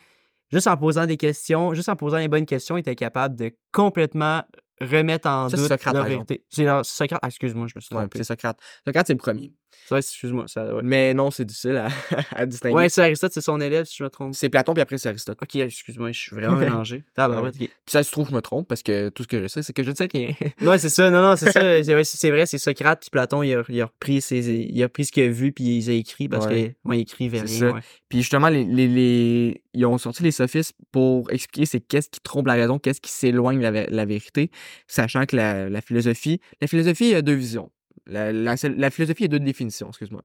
juste 0.52 0.66
en 0.66 0.76
posant 0.76 1.06
des 1.06 1.16
questions, 1.16 1.74
juste 1.74 1.88
en 1.88 1.96
posant 1.96 2.18
les 2.18 2.28
bonnes 2.28 2.46
questions, 2.46 2.76
il 2.76 2.80
était 2.80 2.96
capable 2.96 3.36
de 3.36 3.52
complètement 3.72 4.42
remettre 4.80 5.28
en 5.28 5.48
doute 5.48 5.68
Socrate, 5.68 5.94
la 5.94 6.02
vérité. 6.02 6.44
C'est 6.48 6.64
Socrate. 6.84 7.20
Ah, 7.22 7.28
excuse-moi, 7.28 7.66
je 7.66 7.74
me 7.76 7.80
suis 7.80 7.90
trompé. 7.90 8.18
c'est 8.18 8.24
Socrate. 8.24 8.58
Socrate, 8.86 9.06
c'est 9.06 9.12
le 9.12 9.18
premier. 9.18 9.52
Excuse-moi. 9.90 10.46
Mais 10.82 11.14
non, 11.14 11.30
c'est 11.30 11.44
difficile 11.44 11.76
à, 11.76 11.88
à, 12.36 12.46
distinguer. 12.46 12.74
Ouais, 12.74 12.88
c'est 12.88 13.02
Aristote, 13.02 13.32
c'est 13.32 13.40
son 13.40 13.60
élève, 13.60 13.84
si 13.84 13.96
je 13.98 14.04
me 14.04 14.10
trompe. 14.10 14.34
C'est 14.34 14.48
Platon, 14.48 14.74
puis 14.74 14.82
après, 14.82 14.98
c'est 14.98 15.08
Aristote. 15.08 15.38
Ok, 15.40 15.56
excuse-moi, 15.56 16.12
je 16.12 16.18
suis 16.18 16.36
vraiment 16.36 16.56
mélangé. 16.56 17.04
Ah, 17.16 17.28
bah, 17.28 17.42
ouais. 17.42 17.50
Puis 17.50 17.68
ça 17.86 18.02
se 18.02 18.10
trouve, 18.10 18.28
je 18.28 18.34
me 18.34 18.40
trompe, 18.40 18.68
parce 18.68 18.82
que 18.82 19.08
tout 19.08 19.22
ce 19.22 19.28
que 19.28 19.42
je 19.42 19.48
sais, 19.48 19.62
c'est 19.62 19.72
que 19.72 19.82
je 19.82 19.90
ne 19.90 19.94
sais 19.94 20.08
rien. 20.12 20.30
ouais, 20.62 20.78
c'est 20.78 20.88
ça. 20.88 21.10
Non, 21.10 21.22
non, 21.22 21.36
c'est 21.36 21.52
ça. 21.52 21.82
C'est 21.82 22.30
vrai, 22.30 22.46
c'est 22.46 22.58
Socrate, 22.58 23.00
puis 23.00 23.10
Platon, 23.10 23.42
il 23.42 23.54
a, 23.54 23.62
il 23.68 23.80
a, 23.80 23.86
repris 23.86 24.20
ses, 24.20 24.40
il 24.40 24.82
a 24.82 24.88
pris 24.88 25.04
ce 25.04 25.12
qu'il 25.12 25.24
a 25.24 25.28
vu, 25.28 25.52
puis 25.52 25.78
il 25.78 25.90
a 25.90 25.92
écrit, 25.92 26.28
parce 26.28 26.46
que 26.46 26.72
moi, 26.84 26.96
il 26.96 27.00
écrivait 27.00 27.40
rien. 27.40 27.74
Ouais. 27.74 27.80
Puis 28.08 28.18
justement, 28.18 28.48
les, 28.48 28.64
les, 28.64 28.88
les, 28.88 29.62
ils 29.74 29.86
ont 29.86 29.98
sorti 29.98 30.22
les 30.22 30.32
sophismes 30.32 30.76
pour 30.90 31.30
expliquer 31.30 31.66
c'est 31.66 31.80
qu'est-ce 31.80 32.08
qui 32.08 32.20
trompe 32.20 32.46
la 32.46 32.54
raison, 32.54 32.78
qu'est-ce 32.78 33.00
qui 33.00 33.12
s'éloigne 33.12 33.58
de 33.58 33.62
la, 33.62 33.86
la, 33.86 34.04
vérité, 34.04 34.50
sachant 34.86 35.26
que 35.26 35.36
la, 35.36 35.68
la 35.68 35.80
philosophie, 35.80 36.40
la 36.60 36.66
philosophie, 36.66 37.04
il 37.04 37.10
y 37.10 37.14
a 37.14 37.22
deux 37.22 37.34
visions. 37.34 37.70
La, 38.10 38.90
philosophie 38.90 39.24
a 39.24 39.28
deux 39.28 39.40
définitions, 39.40 39.88
excuse-moi. 39.88 40.22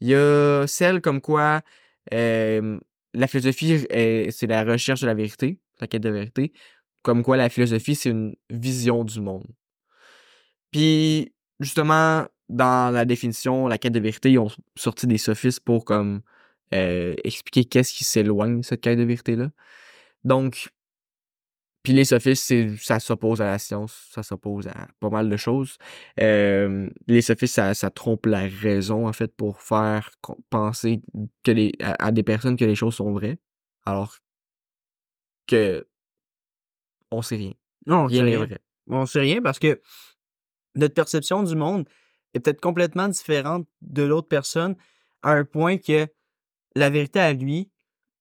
Il 0.00 0.08
y 0.08 0.14
a 0.14 0.66
celle 0.66 1.00
comme 1.00 1.20
quoi 1.20 1.62
la 2.10 3.26
philosophie, 3.26 3.86
c'est 4.30 4.46
la 4.46 4.64
recherche 4.64 5.00
de 5.00 5.06
la 5.06 5.14
vérité, 5.14 5.58
la 5.80 5.86
quête 5.86 6.02
de 6.02 6.10
vérité. 6.10 6.52
Comme 7.02 7.22
quoi 7.22 7.36
la 7.36 7.48
philosophie, 7.48 7.94
c'est 7.94 8.10
une 8.10 8.34
vision 8.50 9.04
du 9.04 9.20
monde. 9.20 9.46
Puis, 10.70 11.32
justement, 11.60 12.26
dans 12.48 12.92
la 12.92 13.04
définition, 13.04 13.68
la 13.68 13.78
quête 13.78 13.92
de 13.92 14.00
vérité, 14.00 14.32
ils 14.32 14.38
ont 14.38 14.50
sorti 14.76 15.06
des 15.06 15.18
sophistes 15.18 15.60
pour 15.60 15.84
comme 15.84 16.22
euh, 16.72 17.14
expliquer 17.24 17.64
qu'est-ce 17.64 17.92
qui 17.92 18.04
s'éloigne 18.04 18.60
de 18.60 18.64
cette 18.64 18.80
quête 18.80 18.98
de 18.98 19.04
vérité-là. 19.04 19.50
Donc, 20.24 20.70
puis 21.84 21.92
les 21.92 22.06
sophistes, 22.06 22.78
ça 22.78 22.98
s'oppose 22.98 23.42
à 23.42 23.44
la 23.44 23.58
science, 23.58 24.08
ça 24.10 24.22
s'oppose 24.22 24.66
à 24.68 24.88
pas 25.00 25.10
mal 25.10 25.28
de 25.28 25.36
choses. 25.36 25.76
Euh, 26.18 26.88
les 27.06 27.20
sophistes, 27.20 27.56
ça, 27.56 27.74
ça, 27.74 27.90
trompe 27.90 28.24
la 28.24 28.48
raison, 28.48 29.06
en 29.06 29.12
fait, 29.12 29.36
pour 29.36 29.60
faire 29.60 30.10
penser 30.48 31.02
que 31.42 31.50
les, 31.52 31.72
à, 31.80 32.10
des 32.10 32.22
personnes 32.22 32.56
que 32.56 32.64
les 32.64 32.74
choses 32.74 32.94
sont 32.94 33.12
vraies, 33.12 33.38
alors 33.84 34.16
que 35.46 35.86
on 37.10 37.20
sait 37.20 37.36
rien. 37.36 37.52
Non, 37.86 38.04
on 38.04 38.08
sait 38.08 38.22
rien. 38.22 38.38
Vrai. 38.38 38.58
On 38.86 39.04
sait 39.04 39.20
rien 39.20 39.42
parce 39.42 39.58
que 39.58 39.82
notre 40.74 40.94
perception 40.94 41.42
du 41.42 41.54
monde 41.54 41.86
est 42.32 42.40
peut-être 42.40 42.62
complètement 42.62 43.08
différente 43.08 43.68
de 43.82 44.02
l'autre 44.02 44.28
personne 44.28 44.74
à 45.22 45.32
un 45.32 45.44
point 45.44 45.76
que 45.76 46.08
la 46.74 46.88
vérité 46.88 47.20
à 47.20 47.34
lui, 47.34 47.70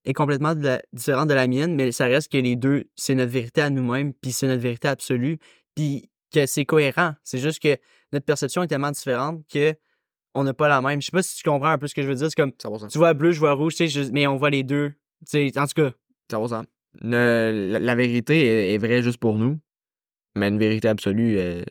est 0.05 0.13
complètement 0.13 0.53
différente 0.91 1.29
de 1.29 1.33
la 1.33 1.47
mienne, 1.47 1.75
mais 1.75 1.91
ça 1.91 2.05
reste 2.05 2.31
que 2.31 2.37
les 2.37 2.55
deux, 2.55 2.85
c'est 2.95 3.15
notre 3.15 3.31
vérité 3.31 3.61
à 3.61 3.69
nous-mêmes, 3.69 4.13
puis 4.13 4.31
c'est 4.31 4.47
notre 4.47 4.61
vérité 4.61 4.87
absolue, 4.87 5.37
puis 5.75 6.09
que 6.33 6.45
c'est 6.45 6.65
cohérent. 6.65 7.13
C'est 7.23 7.37
juste 7.37 7.61
que 7.61 7.77
notre 8.11 8.25
perception 8.25 8.63
est 8.63 8.67
tellement 8.67 8.91
différente 8.91 9.41
que 9.51 9.75
on 10.35 10.43
n'a 10.43 10.53
pas 10.53 10.67
la 10.67 10.81
même. 10.81 11.01
Je 11.01 11.05
sais 11.05 11.11
pas 11.11 11.23
si 11.23 11.37
tu 11.37 11.43
comprends 11.43 11.69
un 11.69 11.77
peu 11.77 11.87
ce 11.87 11.93
que 11.93 12.01
je 12.01 12.07
veux 12.07 12.15
dire. 12.15 12.27
C'est 12.27 12.35
comme, 12.35 12.53
tu 12.53 12.97
vois 12.97 13.13
bleu, 13.13 13.31
je 13.31 13.39
vois 13.39 13.53
rouge, 13.53 13.75
mais 14.11 14.25
on 14.27 14.35
voit 14.35 14.49
les 14.49 14.63
deux. 14.63 14.93
en 15.33 15.67
tout 15.67 15.73
cas. 15.75 15.91
Ça 16.31 16.63
la, 17.01 17.95
vérité 17.95 18.73
est, 18.73 18.77
vraie 18.77 19.01
juste 19.01 19.17
pour 19.17 19.37
nous, 19.37 19.59
mais 20.35 20.47
une 20.47 20.59
vérité 20.59 20.87
absolue, 20.87 21.37
elle 21.37 21.65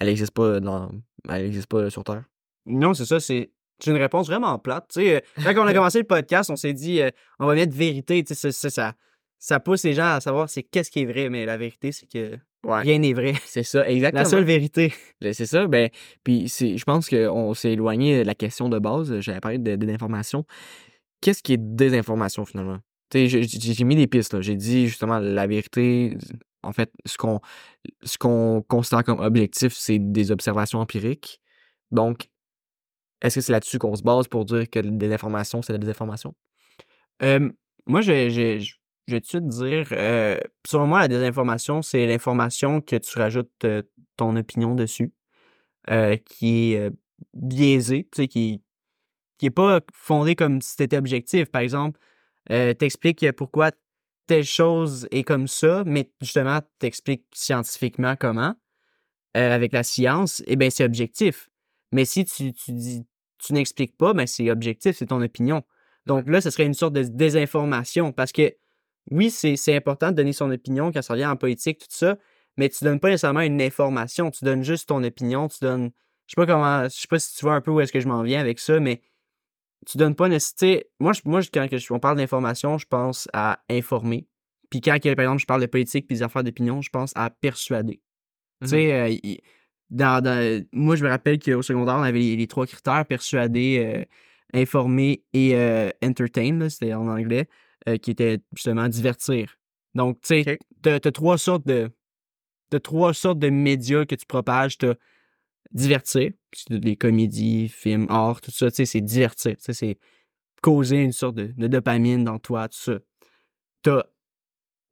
n'existe 0.00 0.32
pas, 0.32 0.60
dans, 0.60 0.90
elle 1.28 1.46
existe 1.46 1.66
pas 1.66 1.90
sur 1.90 2.04
Terre. 2.04 2.24
Non, 2.66 2.94
c'est 2.94 3.04
ça, 3.04 3.20
c'est 3.20 3.50
une 3.90 3.96
réponse 3.96 4.26
vraiment 4.26 4.58
plate. 4.58 4.86
sais, 4.90 5.16
euh, 5.16 5.20
quand 5.52 5.64
on 5.64 5.66
a 5.66 5.74
commencé 5.74 5.98
le 5.98 6.04
podcast, 6.04 6.50
on 6.50 6.56
s'est 6.56 6.72
dit 6.72 7.00
euh, 7.00 7.10
on 7.38 7.46
va 7.46 7.54
mettre 7.54 7.74
vérité. 7.74 8.24
Ça, 8.26 8.52
ça, 8.52 8.94
ça 9.38 9.60
pousse 9.60 9.84
les 9.84 9.92
gens 9.94 10.14
à 10.14 10.20
savoir 10.20 10.48
c'est 10.48 10.62
qu'est-ce 10.62 10.90
qui 10.90 11.00
est 11.00 11.06
vrai, 11.06 11.28
mais 11.28 11.44
la 11.46 11.56
vérité, 11.56 11.92
c'est 11.92 12.06
que 12.10 12.36
Ouais. 12.64 12.80
Rien 12.80 12.98
n'est 12.98 13.12
vrai. 13.12 13.34
C'est 13.44 13.62
ça, 13.62 13.86
exactement. 13.86 14.22
La 14.22 14.24
seule 14.24 14.44
vérité. 14.44 14.90
Ben, 15.20 15.34
C'est 15.34 15.44
ça. 15.44 15.66
Ben, 15.66 15.90
puis 16.24 16.48
je 16.48 16.82
pense 16.84 17.10
qu'on 17.10 17.52
s'est 17.52 17.72
éloigné 17.72 18.20
de 18.20 18.26
la 18.26 18.34
question 18.34 18.70
de 18.70 18.78
base. 18.78 19.20
J'avais 19.20 19.40
parlé 19.40 19.58
de, 19.58 19.76
de 19.76 19.86
l'information. 19.86 20.46
Qu'est-ce 21.20 21.42
qui 21.42 21.52
est 21.52 21.58
désinformation 21.60 22.46
finalement? 22.46 22.78
Tu 23.10 23.28
sais, 23.28 23.46
j'ai- 23.46 23.84
mis 23.84 23.96
des 23.96 24.06
pistes. 24.06 24.40
J'ai 24.40 24.56
dit 24.56 24.88
justement 24.88 25.18
la 25.18 25.46
vérité. 25.46 26.16
En 26.62 26.72
fait, 26.72 26.90
ce 27.04 27.18
qu'on 27.18 27.40
ce 28.02 28.16
qu'on 28.16 28.62
considère 28.66 29.04
comme 29.04 29.20
objectif, 29.20 29.74
c'est 29.74 29.98
des 29.98 30.30
observations 30.30 30.78
empiriques. 30.80 31.42
Donc, 31.90 32.28
est-ce 33.24 33.36
que 33.36 33.40
c'est 33.40 33.52
là-dessus 33.52 33.78
qu'on 33.78 33.96
se 33.96 34.02
base 34.02 34.28
pour 34.28 34.44
dire 34.44 34.68
que 34.68 34.80
de 34.80 35.06
l'information, 35.06 35.62
c'est 35.62 35.72
la 35.72 35.78
désinformation? 35.78 36.34
Moi, 37.86 38.02
je, 38.02 38.12
vais 39.08 39.20
tout 39.20 39.40
de 39.40 39.48
dire, 39.48 39.88
euh, 39.92 40.38
selon 40.66 40.86
moi, 40.86 41.00
la 41.00 41.08
désinformation, 41.08 41.80
c'est 41.80 42.06
l'information 42.06 42.82
que 42.82 42.96
tu 42.96 43.18
rajoutes 43.18 43.66
ton 44.16 44.36
opinion 44.36 44.74
dessus, 44.74 45.14
qui 46.26 46.74
est 46.74 46.90
biaisée, 47.32 48.08
tu 48.12 48.22
sais, 48.22 48.28
qui, 48.28 48.62
qui 49.38 49.46
est 49.46 49.50
pas 49.50 49.80
fondée 49.94 50.36
comme 50.36 50.60
si 50.60 50.74
c'était 50.76 50.98
objectif. 50.98 51.50
Par 51.50 51.62
exemple, 51.62 51.98
t'expliques 52.46 53.32
pourquoi 53.32 53.70
telle 54.26 54.44
chose 54.44 55.08
est 55.10 55.24
comme 55.24 55.48
ça, 55.48 55.82
mais 55.86 56.10
justement, 56.20 56.60
t'expliques 56.78 57.24
scientifiquement 57.32 58.16
comment, 58.16 58.54
avec 59.32 59.72
la 59.72 59.82
science, 59.82 60.42
eh 60.46 60.56
bien, 60.56 60.68
c'est 60.68 60.84
objectif. 60.84 61.48
Mais 61.90 62.04
si 62.04 62.24
tu 62.26 62.52
dis, 62.68 63.06
tu 63.44 63.52
n'expliques 63.52 63.96
pas, 63.96 64.14
ben, 64.14 64.26
c'est 64.26 64.50
objectif, 64.50 64.96
c'est 64.96 65.06
ton 65.06 65.22
opinion. 65.22 65.62
Donc 66.06 66.28
là, 66.28 66.40
ce 66.40 66.50
serait 66.50 66.66
une 66.66 66.74
sorte 66.74 66.92
de 66.94 67.02
désinformation 67.02 68.12
parce 68.12 68.32
que 68.32 68.54
oui, 69.10 69.30
c'est 69.30 69.76
important 69.76 70.10
de 70.10 70.16
donner 70.16 70.32
son 70.32 70.50
opinion 70.50 70.90
quand 70.90 71.02
ça 71.02 71.14
vient 71.14 71.30
en 71.30 71.36
politique, 71.36 71.78
tout 71.80 71.86
ça, 71.90 72.16
mais 72.56 72.68
tu 72.68 72.84
donnes 72.84 73.00
pas 73.00 73.08
nécessairement 73.10 73.40
une 73.40 73.60
information, 73.60 74.30
tu 74.30 74.44
donnes 74.44 74.62
juste 74.62 74.88
ton 74.88 75.02
opinion, 75.02 75.48
tu 75.48 75.58
donnes. 75.60 75.90
Je 76.26 76.32
sais 76.32 76.36
pas 76.36 76.46
comment. 76.46 76.84
Je 76.84 76.88
sais 76.88 77.08
pas 77.08 77.18
si 77.18 77.36
tu 77.36 77.44
vois 77.44 77.54
un 77.54 77.60
peu 77.60 77.70
où 77.70 77.80
est-ce 77.80 77.92
que 77.92 78.00
je 78.00 78.08
m'en 78.08 78.22
viens 78.22 78.40
avec 78.40 78.58
ça, 78.58 78.80
mais 78.80 79.02
tu 79.86 79.98
donnes 79.98 80.14
pas 80.14 80.28
nécessairement. 80.28 80.80
Moi, 81.00 81.12
je- 81.12 81.20
moi 81.26 81.40
quand 81.52 81.68
on 81.90 81.98
parle 81.98 82.16
d'information, 82.16 82.78
je 82.78 82.86
pense 82.86 83.28
à 83.34 83.60
informer. 83.68 84.26
Puis 84.70 84.80
quand, 84.80 84.98
par 85.00 85.10
exemple, 85.20 85.40
je 85.40 85.46
parle 85.46 85.60
de 85.60 85.66
politique 85.66 86.06
puis 86.06 86.16
des 86.16 86.22
affaires 86.22 86.42
d'opinion, 86.42 86.80
je 86.80 86.90
pense 86.90 87.12
à 87.14 87.28
persuader. 87.30 88.00
Tu 88.62 88.68
sais, 88.68 88.92
euh, 88.92 89.34
dans, 89.90 90.22
dans- 90.22 90.64
moi, 90.72 90.96
je 90.96 91.04
me 91.04 91.08
rappelle 91.10 91.38
qu'au 91.38 91.62
secondaire, 91.62 91.96
on 91.96 92.02
avait 92.02 92.18
les, 92.18 92.36
les 92.36 92.46
trois 92.46 92.66
critères 92.66 93.04
persuader, 93.06 93.82
euh, 93.84 94.04
informer 94.52 95.24
et 95.32 95.54
euh, 95.54 95.90
entertain, 96.02 96.68
c'était 96.68 96.94
en 96.94 97.08
anglais, 97.08 97.48
euh, 97.88 97.96
qui 97.96 98.10
était 98.12 98.38
justement 98.54 98.88
divertir. 98.88 99.56
Donc, 99.94 100.20
tu 100.20 100.28
sais, 100.28 100.52
Ok. 100.52 100.58
t'as 100.82 101.00
t'as 101.00 101.12
trois 101.12 101.38
sortes 101.38 101.66
de. 101.66 101.90
Trois 102.82 103.14
sortes 103.14 103.38
de 103.38 103.50
médias 103.50 104.04
que 104.04 104.16
tu 104.16 104.26
propages. 104.26 104.78
T'as 104.78 104.94
divertir, 105.72 106.32
les 106.70 106.96
comédies, 106.96 107.68
films, 107.68 108.06
art, 108.08 108.40
tout 108.40 108.50
ça, 108.50 108.70
tu 108.70 108.76
sais, 108.76 108.84
c'est 108.86 109.00
divertir. 109.00 109.56
C'est 109.58 109.98
causer 110.62 110.96
une 110.96 111.12
sorte 111.12 111.36
de, 111.36 111.52
de 111.56 111.66
dopamine 111.68 112.24
dans 112.24 112.38
toi, 112.38 112.68
tout 112.68 112.78
ça. 112.78 112.98
T'as 113.82 114.02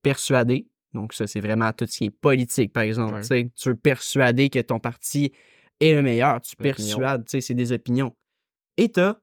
persuader, 0.03 0.67
donc 0.95 1.13
ça, 1.15 1.27
c'est 1.27 1.41
vraiment 1.41 1.73
tout 1.73 1.87
ce 1.87 1.99
qui 1.99 2.05
est 2.07 2.11
politique, 2.11 2.73
par 2.73 2.83
exemple. 2.83 3.21
Ouais. 3.31 3.51
Tu 3.57 3.69
veux 3.69 3.75
persuader 3.77 4.51
que 4.51 4.59
ton 4.61 4.79
parti 4.79 5.33
est 5.81 5.95
le 5.95 6.03
meilleur. 6.03 6.41
Tu 6.41 6.55
persuades, 6.57 7.25
tu 7.25 7.31
sais, 7.33 7.41
c'est 7.41 7.55
des 7.55 7.73
opinions. 7.73 8.15
Et 8.77 8.89
t'as 8.91 9.17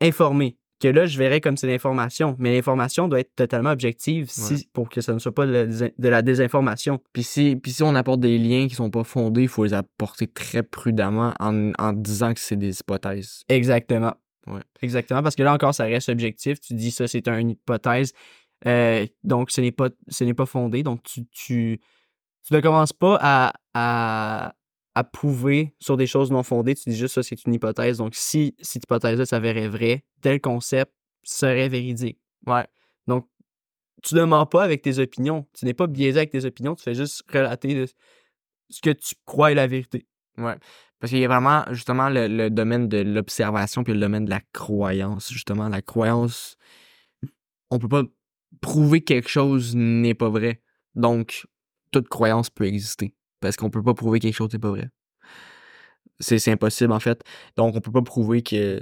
informer, 0.00 0.56
que 0.80 0.88
là, 0.88 1.06
je 1.06 1.16
verrais 1.16 1.40
comme 1.40 1.56
c'est 1.56 1.68
l'information, 1.68 2.34
mais 2.40 2.52
l'information 2.54 3.06
doit 3.06 3.20
être 3.20 3.34
totalement 3.36 3.70
objective 3.70 4.28
si, 4.28 4.54
Ouais. 4.54 4.60
pour 4.72 4.88
que 4.88 5.00
ça 5.00 5.12
ne 5.14 5.18
soit 5.20 5.32
pas 5.34 5.46
de 5.46 5.52
la, 5.52 5.66
désin- 5.66 5.92
de 5.96 6.08
la 6.08 6.22
désinformation. 6.22 7.00
Puis 7.12 7.22
si, 7.22 7.54
puis 7.56 7.70
si 7.72 7.82
on 7.84 7.94
apporte 7.94 8.18
des 8.20 8.36
liens 8.38 8.66
qui 8.66 8.74
sont 8.74 8.90
pas 8.90 9.04
fondés, 9.04 9.42
il 9.42 9.48
faut 9.48 9.64
les 9.64 9.74
apporter 9.74 10.26
très 10.26 10.64
prudemment 10.64 11.34
en, 11.38 11.70
en 11.78 11.92
disant 11.92 12.34
que 12.34 12.40
c'est 12.40 12.56
des 12.56 12.80
hypothèses. 12.80 13.44
Exactement. 13.48 14.14
Ouais. 14.48 14.60
Exactement, 14.82 15.22
parce 15.22 15.36
que 15.36 15.44
là 15.44 15.54
encore, 15.54 15.72
ça 15.72 15.84
reste 15.84 16.08
objectif. 16.08 16.58
Tu 16.58 16.74
dis 16.74 16.90
ça, 16.90 17.06
c'est 17.06 17.28
une 17.28 17.50
hypothèse. 17.50 18.12
Euh, 18.66 19.06
donc, 19.24 19.50
ce 19.50 19.60
n'est 19.60 19.72
pas, 19.72 19.90
ce 20.08 20.24
n'est 20.24 20.34
pas 20.34 20.46
fondé. 20.46 20.82
Donc, 20.82 21.02
tu, 21.02 21.26
tu, 21.26 21.80
tu 22.44 22.54
ne 22.54 22.60
commences 22.60 22.92
pas 22.92 23.18
à, 23.20 23.52
à, 23.74 24.54
à 24.94 25.04
prouver 25.04 25.74
sur 25.80 25.96
des 25.96 26.06
choses 26.06 26.30
non 26.30 26.42
fondées. 26.42 26.74
Tu 26.74 26.90
dis 26.90 26.96
juste 26.96 27.14
ça, 27.14 27.22
c'est 27.22 27.44
une 27.44 27.54
hypothèse. 27.54 27.98
Donc, 27.98 28.14
si 28.14 28.54
cette 28.60 28.84
hypothèse-là 28.84 29.26
s'avérait 29.26 29.68
vraie, 29.68 30.04
tel 30.20 30.40
concept 30.40 30.92
serait 31.22 31.68
véridique. 31.68 32.18
Ouais. 32.46 32.66
Donc, 33.06 33.28
tu 34.02 34.14
ne 34.14 34.24
mens 34.24 34.46
pas 34.46 34.64
avec 34.64 34.82
tes 34.82 34.98
opinions. 34.98 35.46
Tu 35.54 35.64
n'es 35.64 35.74
pas 35.74 35.86
biaisé 35.86 36.18
avec 36.18 36.30
tes 36.30 36.44
opinions. 36.44 36.74
Tu 36.74 36.82
fais 36.82 36.94
juste 36.94 37.22
relater 37.32 37.86
ce 38.68 38.80
que 38.80 38.90
tu 38.90 39.14
crois 39.24 39.52
est 39.52 39.54
la 39.54 39.66
vérité. 39.66 40.06
Ouais. 40.38 40.56
Parce 40.98 41.10
qu'il 41.10 41.20
y 41.20 41.24
a 41.24 41.28
vraiment, 41.28 41.64
justement, 41.70 42.08
le, 42.08 42.28
le 42.28 42.48
domaine 42.50 42.88
de 42.88 42.98
l'observation 42.98 43.82
puis 43.82 43.92
le 43.92 44.00
domaine 44.00 44.24
de 44.24 44.30
la 44.30 44.40
croyance. 44.52 45.32
Justement, 45.32 45.68
la 45.68 45.82
croyance, 45.82 46.56
on 47.70 47.78
peut 47.78 47.88
pas 47.88 48.02
prouver 48.60 49.00
que 49.00 49.06
quelque 49.06 49.28
chose 49.28 49.74
n'est 49.74 50.14
pas 50.14 50.28
vrai. 50.28 50.62
Donc, 50.94 51.46
toute 51.90 52.08
croyance 52.08 52.50
peut 52.50 52.66
exister. 52.66 53.14
Parce 53.40 53.56
qu'on 53.56 53.70
peut 53.70 53.82
pas 53.82 53.94
prouver 53.94 54.18
que 54.18 54.24
quelque 54.26 54.34
chose 54.36 54.52
n'est 54.52 54.58
pas 54.58 54.70
vrai. 54.70 54.90
C'est 56.20 56.50
impossible, 56.50 56.92
en 56.92 57.00
fait. 57.00 57.22
Donc, 57.56 57.74
on 57.74 57.80
peut 57.80 57.90
pas 57.90 58.02
prouver 58.02 58.42
que. 58.42 58.80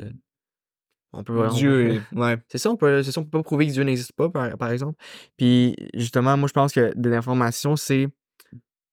On 1.13 1.25
peut, 1.25 1.41
on- 1.41 1.49
Dieu, 1.49 2.03
ouais. 2.13 2.37
C'est 2.49 2.59
ça, 2.59 2.71
on 2.71 2.77
peut, 2.77 3.03
c'est 3.03 3.11
ça, 3.11 3.21
on 3.21 3.25
peut 3.25 3.39
pas 3.39 3.43
prouver 3.43 3.67
que 3.67 3.73
Dieu 3.73 3.83
n'existe 3.83 4.13
pas, 4.13 4.29
par, 4.29 4.57
par 4.59 4.71
exemple. 4.71 5.03
Puis, 5.37 5.75
justement, 5.95 6.37
moi, 6.37 6.47
je 6.47 6.53
pense 6.53 6.73
que 6.73 6.93
de 6.95 7.09
l'information, 7.11 7.77
c'est. 7.77 8.09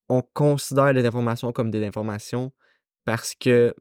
On 0.09 0.21
considère 0.21 0.93
les 0.93 1.05
informations 1.05 1.51
comme 1.51 1.69
des 1.69 1.85
informations 1.85 2.53
parce 3.03 3.35
que, 3.35 3.75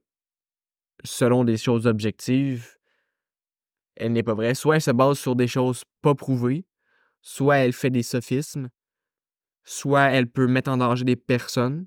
selon 1.04 1.44
des 1.44 1.56
choses 1.56 1.86
objectives, 1.86 2.76
elle 3.94 4.12
n'est 4.12 4.24
pas 4.24 4.34
vraie. 4.34 4.54
Soit 4.54 4.74
elle 4.76 4.82
se 4.82 4.90
base 4.90 5.18
sur 5.18 5.36
des 5.36 5.46
choses 5.46 5.84
pas 6.02 6.16
prouvées, 6.16 6.66
soit 7.28 7.56
elle 7.56 7.72
fait 7.72 7.90
des 7.90 8.04
sophismes, 8.04 8.68
soit 9.64 10.10
elle 10.12 10.28
peut 10.28 10.46
mettre 10.46 10.70
en 10.70 10.76
danger 10.76 11.04
des 11.04 11.16
personnes. 11.16 11.86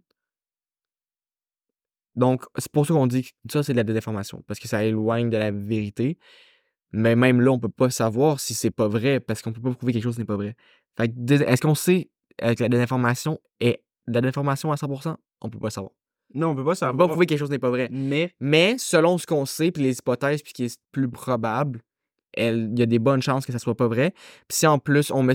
Donc, 2.15 2.43
c'est 2.57 2.69
pour 2.71 2.85
ça 2.85 2.93
qu'on 2.93 3.07
dit 3.07 3.23
que 3.23 3.29
ça, 3.49 3.63
c'est 3.63 3.71
de 3.71 3.77
la 3.77 3.83
déformation, 3.85 4.43
parce 4.47 4.59
que 4.59 4.67
ça 4.67 4.83
éloigne 4.83 5.29
de 5.29 5.37
la 5.37 5.51
vérité. 5.51 6.17
Mais 6.91 7.15
même 7.15 7.39
là, 7.39 7.51
on 7.51 7.59
peut 7.59 7.69
pas 7.69 7.89
savoir 7.89 8.41
si 8.41 8.53
c'est 8.53 8.69
pas 8.71 8.89
vrai, 8.89 9.21
parce 9.21 9.41
qu'on 9.41 9.53
peut 9.53 9.61
pas 9.61 9.71
prouver 9.73 9.93
que 9.93 9.97
quelque 9.97 10.03
chose 10.03 10.17
n'est 10.19 10.25
pas 10.25 10.35
vrai. 10.35 10.55
Fait 10.97 11.07
que, 11.07 11.13
dés- 11.15 11.35
est-ce 11.43 11.61
qu'on 11.61 11.75
sait 11.75 12.09
euh, 12.43 12.53
que 12.53 12.63
la 12.63 12.67
désinformation 12.69 13.39
est 13.61 13.81
de 14.07 14.13
la 14.15 14.21
désinformation 14.21 14.73
à 14.73 14.75
100%? 14.75 15.15
On 15.39 15.49
peut 15.49 15.59
pas 15.59 15.69
savoir. 15.69 15.93
Non, 16.33 16.49
on 16.49 16.55
peut 16.55 16.65
pas 16.65 16.71
On 16.71 16.75
savoir. 16.75 16.97
peut 16.97 17.03
pas 17.05 17.07
prouver 17.07 17.25
que 17.27 17.29
quelque 17.29 17.39
chose 17.39 17.49
n'est 17.49 17.59
pas 17.59 17.69
vrai. 17.69 17.87
Mais 17.91 18.33
Mais 18.41 18.77
selon 18.77 19.17
ce 19.17 19.25
qu'on 19.25 19.45
sait, 19.45 19.71
puis 19.71 19.83
les 19.83 19.97
hypothèses, 19.99 20.41
puis 20.41 20.49
ce 20.49 20.53
qui 20.53 20.63
est 20.65 20.79
plus 20.91 21.09
probable, 21.09 21.81
il 22.37 22.77
y 22.77 22.81
a 22.81 22.85
des 22.85 22.99
bonnes 22.99 23.21
chances 23.21 23.45
que 23.45 23.51
ça 23.51 23.59
soit 23.59 23.75
pas 23.75 23.87
vrai. 23.87 24.11
Puis 24.47 24.59
si 24.59 24.67
en 24.67 24.79
plus, 24.79 25.11
on 25.11 25.23
met. 25.23 25.33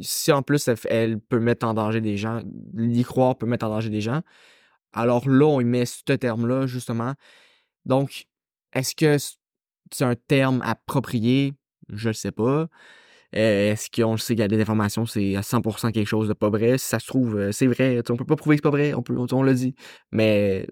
Si 0.00 0.32
en 0.32 0.42
plus, 0.42 0.68
elle, 0.88 1.18
peut 1.20 1.40
mettre 1.40 1.66
en 1.66 1.74
danger 1.74 2.00
des 2.00 2.16
gens, 2.16 2.40
l'y 2.74 3.04
croire 3.04 3.36
peut 3.36 3.46
mettre 3.46 3.66
en 3.66 3.70
danger 3.70 3.90
des 3.90 4.00
gens, 4.00 4.22
alors 4.92 5.28
là, 5.28 5.46
on 5.46 5.60
y 5.60 5.64
met 5.64 5.86
ce 5.86 6.02
terme-là, 6.12 6.66
justement. 6.66 7.14
Donc, 7.84 8.26
est-ce 8.72 8.94
que 8.94 9.16
c'est 9.92 10.04
un 10.04 10.14
terme 10.14 10.60
approprié? 10.64 11.54
Je 11.88 12.08
le 12.08 12.14
sais 12.14 12.32
pas. 12.32 12.68
Euh, 13.36 13.72
est-ce 13.72 13.90
qu'on 13.90 14.12
le 14.12 14.18
sait 14.18 14.34
que 14.34 14.40
la 14.40 14.48
désinformation, 14.48 15.04
c'est 15.04 15.36
à 15.36 15.42
100% 15.42 15.92
quelque 15.92 16.06
chose 16.06 16.28
de 16.28 16.32
pas 16.32 16.48
vrai? 16.50 16.78
Si 16.78 16.86
ça 16.88 16.98
se 16.98 17.06
trouve, 17.06 17.36
euh, 17.36 17.52
c'est 17.52 17.66
vrai. 17.66 18.00
On 18.08 18.16
peut 18.16 18.24
pas 18.24 18.36
prouver 18.36 18.56
que 18.56 18.60
c'est 18.60 18.70
pas 18.70 18.76
vrai, 18.76 18.94
on, 18.94 19.02
peut, 19.02 19.14
on 19.32 19.42
l'a 19.42 19.52
dit. 19.54 19.74
Mais 20.12 20.66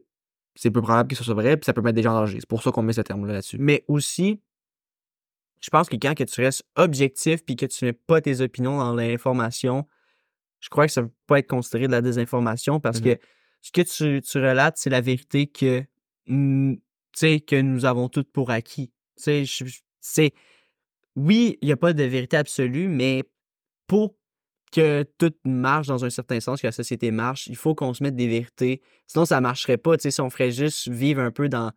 c'est 0.54 0.70
peu 0.70 0.80
probable 0.80 1.08
que 1.10 1.16
ce 1.16 1.24
soit 1.24 1.34
vrai, 1.34 1.56
puis 1.56 1.66
ça 1.66 1.74
peut 1.74 1.82
mettre 1.82 1.96
des 1.96 2.02
gens 2.02 2.12
en 2.12 2.20
danger. 2.20 2.38
C'est 2.40 2.48
pour 2.48 2.62
ça 2.62 2.72
qu'on 2.72 2.82
met 2.82 2.94
ce 2.94 3.02
terme-là 3.02 3.34
là-dessus. 3.34 3.58
mais 3.58 3.84
aussi, 3.88 4.40
je 5.60 5.70
pense 5.70 5.88
que 5.88 5.96
quand 5.96 6.14
que 6.14 6.24
tu 6.24 6.40
restes 6.40 6.64
objectif 6.76 7.44
puis 7.44 7.56
que 7.56 7.66
tu 7.66 7.84
mets 7.84 7.92
pas 7.92 8.20
tes 8.20 8.40
opinions 8.40 8.78
dans 8.78 8.94
l'information, 8.94 9.86
je 10.60 10.68
crois 10.68 10.86
que 10.86 10.92
ça 10.92 11.02
peut 11.02 11.10
pas 11.26 11.38
être 11.38 11.48
considéré 11.48 11.86
de 11.86 11.92
la 11.92 12.02
désinformation 12.02 12.80
parce 12.80 13.00
que 13.00 13.18
ce 13.62 13.72
que 13.72 13.82
tu, 13.82 14.20
tu 14.22 14.38
relates, 14.38 14.76
c'est 14.78 14.90
la 14.90 15.00
vérité 15.00 15.46
que, 15.46 15.82
que 16.26 17.60
nous 17.60 17.84
avons 17.84 18.08
toutes 18.08 18.30
pour 18.30 18.50
acquis. 18.50 18.92
C'est, 19.16 19.44
oui, 21.16 21.58
il 21.60 21.66
n'y 21.66 21.72
a 21.72 21.76
pas 21.76 21.92
de 21.92 22.04
vérité 22.04 22.36
absolue, 22.36 22.88
mais 22.88 23.24
pour 23.86 24.16
que 24.72 25.04
tout 25.18 25.32
marche 25.44 25.86
dans 25.86 26.04
un 26.04 26.10
certain 26.10 26.40
sens, 26.40 26.60
que 26.60 26.66
la 26.66 26.72
société 26.72 27.10
marche, 27.10 27.46
il 27.46 27.56
faut 27.56 27.74
qu'on 27.74 27.94
se 27.94 28.02
mette 28.02 28.16
des 28.16 28.28
vérités. 28.28 28.82
Sinon, 29.06 29.24
ça 29.24 29.40
marcherait 29.40 29.78
pas. 29.78 29.96
Tu 29.96 30.02
sais, 30.02 30.10
si 30.10 30.20
on 30.20 30.28
ferait 30.28 30.50
juste 30.50 30.88
vivre 30.88 31.22
un 31.22 31.30
peu 31.30 31.48
dans, 31.48 31.72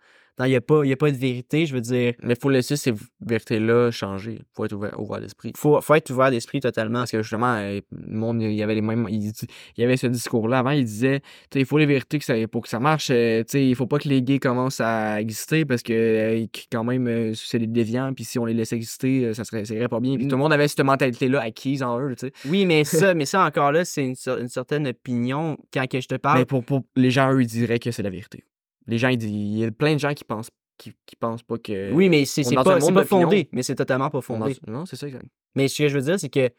Il 0.45 0.49
n'y 0.51 0.55
a, 0.55 0.61
pas- 0.61 0.85
y 0.85 0.91
a 0.91 0.97
pas 0.97 1.11
de 1.11 1.17
vérité, 1.17 1.65
je 1.65 1.73
veux 1.73 1.81
dire. 1.81 2.13
Mais 2.23 2.35
faut 2.39 2.49
laisser 2.49 2.75
ces 2.75 2.93
vérités-là 3.25 3.91
changer. 3.91 4.39
Faut 4.55 4.65
être 4.65 4.73
ouvert, 4.73 4.99
ouvert 4.99 5.19
d'esprit. 5.21 5.51
Faut, 5.55 5.79
faut 5.81 5.95
être 5.95 6.09
ouvert 6.11 6.31
d'esprit 6.31 6.59
totalement. 6.59 6.99
Parce 6.99 7.11
que 7.11 7.21
justement, 7.21 7.55
euh, 7.55 7.79
le 7.91 8.15
monde, 8.17 8.41
il 8.41 8.53
y 8.53 8.63
avait 8.63 8.75
les 8.75 8.81
mêmes. 8.81 9.07
Il, 9.09 9.27
il 9.27 9.81
y 9.81 9.83
avait 9.83 9.97
ce 9.97 10.07
discours-là. 10.07 10.59
Avant, 10.59 10.71
il 10.71 10.85
disait 10.85 11.21
il 11.55 11.65
faut 11.65 11.77
les 11.77 11.85
vérités 11.85 12.19
que 12.19 12.25
ça, 12.25 12.33
pour 12.51 12.61
que 12.63 12.69
ça 12.69 12.79
marche. 12.79 13.09
euh, 13.11 13.43
sais, 13.47 13.65
il 13.67 13.75
faut 13.75 13.87
pas 13.87 13.99
que 13.99 14.07
les 14.07 14.21
gays 14.21 14.39
commencent 14.39 14.81
à 14.81 15.19
exister 15.21 15.65
parce 15.65 15.81
que 15.83 15.93
euh, 15.93 16.45
quand 16.71 16.83
même, 16.83 17.33
c'est 17.35 17.59
des 17.59 17.67
déviants. 17.67 18.13
Puis 18.13 18.23
si 18.23 18.39
on 18.39 18.45
les 18.45 18.53
laissait 18.53 18.75
exister, 18.75 19.33
ça 19.33 19.43
serait, 19.43 19.65
ça 19.65 19.73
irait 19.73 19.87
pas 19.89 19.99
bien. 19.99 20.15
Puis 20.15 20.27
tout 20.27 20.35
le 20.35 20.41
monde 20.41 20.53
avait 20.53 20.67
cette 20.67 20.81
mentalité-là 20.85 21.41
acquise 21.41 21.83
en 21.83 21.99
eux. 21.99 22.15
sais. 22.17 22.31
Oui, 22.45 22.65
mais 22.65 22.83
ça, 22.85 23.13
mais 23.13 23.25
ça 23.25 23.45
encore 23.45 23.71
là, 23.71 23.85
c'est 23.85 24.03
une, 24.05 24.15
une 24.39 24.47
certaine 24.47 24.87
opinion. 24.87 25.57
Quand 25.73 25.85
que 25.87 25.99
je 26.01 26.07
te 26.07 26.15
parle, 26.15 26.39
Mais 26.39 26.45
pour, 26.45 26.63
pour 26.63 26.83
les 26.95 27.11
gens, 27.11 27.31
eux, 27.33 27.41
ils 27.41 27.47
diraient 27.47 27.79
que 27.79 27.91
c'est 27.91 28.03
la 28.03 28.09
vérité. 28.09 28.43
Les 28.89 28.97
gens, 28.97 29.09
ils 29.09 29.17
disent. 29.17 29.31
Il 29.31 29.57
y 29.59 29.65
a 29.65 29.71
plein 29.71 29.93
de 29.93 29.99
gens 29.99 30.13
qui 30.13 30.23
pensent, 30.23 30.49
qui, 30.77 30.93
qui 31.05 31.15
pensent 31.15 31.43
pas 31.43 31.57
que. 31.57 31.91
oui, 31.93 32.09
mais 32.09 32.25
c'est 32.25 32.43
pas, 32.55 32.63
pas 32.63 33.05
fondé. 33.05 33.49
Mais 33.51 33.63
c'est 33.63 33.75
totalement 33.75 34.09
pas 34.09 34.19
on 34.19 34.21
fondé. 34.21 34.57
Non, 34.67 34.85
c'est 34.85 34.95
ça, 34.95 35.07
exact. 35.07 35.25
Mais 35.55 35.67
ce 35.67 35.83
que 35.83 35.87
je 35.87 35.97
veux 35.97 36.03
dire, 36.03 36.19
c'est 36.19 36.29
que 36.29 36.49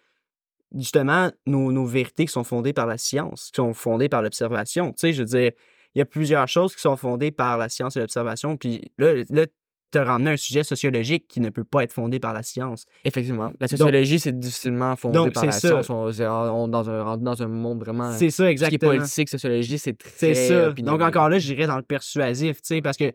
justement, 0.77 1.31
nos, 1.47 1.73
nos 1.73 1.85
vérités 1.85 2.27
qui 2.27 2.33
sont 2.33 2.45
fondées 2.45 2.73
par 2.73 2.87
la 2.87 2.99
science, 2.99 3.51
qui 3.51 3.57
sont 3.57 3.75
fondées 3.75 4.09
par 4.09 4.23
l'observation. 4.23 4.93
Tu 4.93 4.99
sais, 4.99 5.13
je 5.13 5.23
veux 5.23 5.29
dire, 5.29 5.53
il 5.95 5.99
y 5.99 6.03
a 6.03 6.07
plusieurs 6.07 6.47
choses 6.49 6.75
qui 6.75 6.81
sont 6.81 6.97
fondées 6.97 7.31
par 7.31 7.59
la 7.59 7.69
science 7.69 7.97
et 7.97 8.01
l'observation. 8.01 8.57
Puis 8.57 8.93
là, 8.99 9.15
là 9.29 9.47
tu 9.93 9.99
as 9.99 10.05
ramené 10.05 10.31
un 10.33 10.37
sujet 10.37 10.63
sociologique 10.65 11.27
qui 11.29 11.41
ne 11.41 11.51
peut 11.51 11.65
pas 11.65 11.83
être 11.85 11.93
fondé 11.93 12.21
par 12.21 12.33
la 12.33 12.43
science. 12.43 12.87
Effectivement. 13.05 13.53
La 13.61 13.69
sociologie, 13.69 14.19
c'est 14.21 14.39
difficilement 14.39 14.95
fondé 14.97 15.15
donc, 15.17 15.33
par 15.33 15.45
la 15.47 15.53
ça. 15.53 15.69
science. 15.83 15.91
On, 15.91 16.09
on- 16.21 16.69
dans, 16.69 16.89
un, 16.89 17.03
rentre 17.03 17.23
dans 17.23 17.43
un 17.43 17.49
monde 17.49 17.81
vraiment. 17.81 18.13
C'est 18.13 18.31
ça, 18.31 18.37
ce 18.37 18.43
qui 18.43 18.49
est 18.49 18.51
exactement. 18.53 18.93
politique, 18.93 19.29
sociologie, 19.29 19.79
c'est 19.79 19.99
très. 19.99 20.11
C'est 20.17 20.35
ça. 20.49 20.69
opinionné. 20.69 20.99
Donc, 20.99 21.07
encore 21.09 21.29
là, 21.29 21.39
j'irais 21.39 21.67
dans 21.67 21.77
le 21.77 21.83
persuasif, 21.83 22.57
tu 22.63 22.75
sais, 22.75 22.83
parce 22.83 22.97
que 22.97 23.13